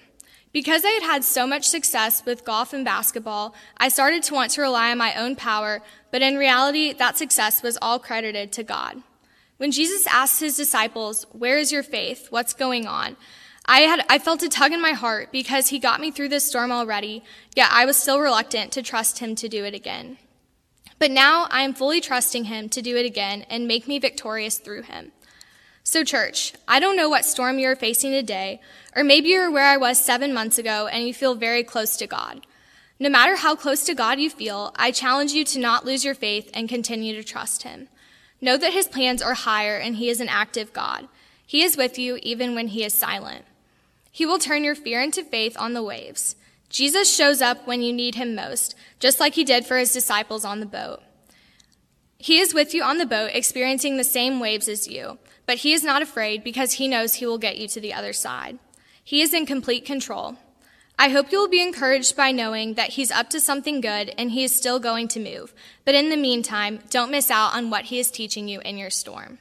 Because 0.56 0.86
I 0.86 0.88
had 0.88 1.02
had 1.02 1.22
so 1.22 1.46
much 1.46 1.68
success 1.68 2.24
with 2.24 2.46
golf 2.46 2.72
and 2.72 2.82
basketball, 2.82 3.54
I 3.76 3.90
started 3.90 4.22
to 4.22 4.32
want 4.32 4.52
to 4.52 4.62
rely 4.62 4.90
on 4.90 4.96
my 4.96 5.14
own 5.14 5.36
power, 5.36 5.82
but 6.10 6.22
in 6.22 6.38
reality, 6.38 6.94
that 6.94 7.18
success 7.18 7.62
was 7.62 7.76
all 7.82 7.98
credited 7.98 8.52
to 8.52 8.62
God. 8.62 9.02
When 9.58 9.70
Jesus 9.70 10.06
asked 10.06 10.40
his 10.40 10.56
disciples, 10.56 11.26
Where 11.32 11.58
is 11.58 11.72
your 11.72 11.82
faith? 11.82 12.28
What's 12.30 12.54
going 12.54 12.86
on? 12.86 13.18
I, 13.66 13.80
had, 13.80 14.06
I 14.08 14.18
felt 14.18 14.42
a 14.42 14.48
tug 14.48 14.72
in 14.72 14.80
my 14.80 14.92
heart 14.92 15.30
because 15.30 15.68
he 15.68 15.78
got 15.78 16.00
me 16.00 16.10
through 16.10 16.30
this 16.30 16.48
storm 16.48 16.72
already, 16.72 17.22
yet 17.54 17.68
I 17.70 17.84
was 17.84 17.98
still 17.98 18.20
reluctant 18.20 18.72
to 18.72 18.82
trust 18.82 19.18
him 19.18 19.34
to 19.34 19.50
do 19.50 19.62
it 19.62 19.74
again. 19.74 20.16
But 20.98 21.10
now 21.10 21.48
I 21.50 21.64
am 21.64 21.74
fully 21.74 22.00
trusting 22.00 22.44
him 22.44 22.70
to 22.70 22.80
do 22.80 22.96
it 22.96 23.04
again 23.04 23.44
and 23.50 23.68
make 23.68 23.86
me 23.86 23.98
victorious 23.98 24.56
through 24.56 24.84
him. 24.84 25.12
So, 25.88 26.02
church, 26.02 26.52
I 26.66 26.80
don't 26.80 26.96
know 26.96 27.08
what 27.08 27.24
storm 27.24 27.60
you're 27.60 27.76
facing 27.76 28.10
today, 28.10 28.60
or 28.96 29.04
maybe 29.04 29.28
you're 29.28 29.52
where 29.52 29.66
I 29.66 29.76
was 29.76 30.00
seven 30.00 30.34
months 30.34 30.58
ago 30.58 30.88
and 30.88 31.06
you 31.06 31.14
feel 31.14 31.36
very 31.36 31.62
close 31.62 31.96
to 31.98 32.08
God. 32.08 32.44
No 32.98 33.08
matter 33.08 33.36
how 33.36 33.54
close 33.54 33.84
to 33.84 33.94
God 33.94 34.18
you 34.18 34.28
feel, 34.28 34.74
I 34.74 34.90
challenge 34.90 35.30
you 35.30 35.44
to 35.44 35.60
not 35.60 35.84
lose 35.84 36.04
your 36.04 36.16
faith 36.16 36.50
and 36.52 36.68
continue 36.68 37.14
to 37.14 37.22
trust 37.22 37.62
him. 37.62 37.86
Know 38.40 38.56
that 38.56 38.72
his 38.72 38.88
plans 38.88 39.22
are 39.22 39.34
higher 39.34 39.76
and 39.76 39.94
he 39.94 40.08
is 40.08 40.20
an 40.20 40.28
active 40.28 40.72
God. 40.72 41.06
He 41.46 41.62
is 41.62 41.76
with 41.76 42.00
you 42.00 42.18
even 42.20 42.56
when 42.56 42.66
he 42.66 42.82
is 42.82 42.92
silent. 42.92 43.44
He 44.10 44.26
will 44.26 44.40
turn 44.40 44.64
your 44.64 44.74
fear 44.74 45.00
into 45.00 45.22
faith 45.22 45.56
on 45.56 45.72
the 45.72 45.84
waves. 45.84 46.34
Jesus 46.68 47.14
shows 47.14 47.40
up 47.40 47.64
when 47.64 47.80
you 47.80 47.92
need 47.92 48.16
him 48.16 48.34
most, 48.34 48.74
just 48.98 49.20
like 49.20 49.34
he 49.34 49.44
did 49.44 49.64
for 49.64 49.78
his 49.78 49.92
disciples 49.92 50.44
on 50.44 50.58
the 50.58 50.66
boat. 50.66 51.00
He 52.18 52.40
is 52.40 52.52
with 52.52 52.74
you 52.74 52.82
on 52.82 52.98
the 52.98 53.06
boat, 53.06 53.30
experiencing 53.34 53.96
the 53.96 54.02
same 54.02 54.40
waves 54.40 54.68
as 54.68 54.88
you, 54.88 55.18
but 55.46 55.58
he 55.58 55.72
is 55.72 55.82
not 55.82 56.02
afraid 56.02 56.44
because 56.44 56.74
he 56.74 56.88
knows 56.88 57.14
he 57.14 57.26
will 57.26 57.38
get 57.38 57.56
you 57.56 57.68
to 57.68 57.80
the 57.80 57.94
other 57.94 58.12
side. 58.12 58.58
He 59.02 59.22
is 59.22 59.32
in 59.32 59.46
complete 59.46 59.84
control. 59.84 60.36
I 60.98 61.10
hope 61.10 61.30
you 61.30 61.38
will 61.38 61.48
be 61.48 61.62
encouraged 61.62 62.16
by 62.16 62.32
knowing 62.32 62.74
that 62.74 62.90
he's 62.90 63.10
up 63.10 63.30
to 63.30 63.40
something 63.40 63.80
good 63.80 64.12
and 64.18 64.30
he 64.30 64.44
is 64.44 64.54
still 64.54 64.80
going 64.80 65.08
to 65.08 65.20
move. 65.20 65.54
But 65.84 65.94
in 65.94 66.08
the 66.10 66.16
meantime, 66.16 66.80
don't 66.90 67.10
miss 67.10 67.30
out 67.30 67.54
on 67.54 67.70
what 67.70 67.86
he 67.86 67.98
is 67.98 68.10
teaching 68.10 68.48
you 68.48 68.60
in 68.60 68.78
your 68.78 68.90
storm. 68.90 69.38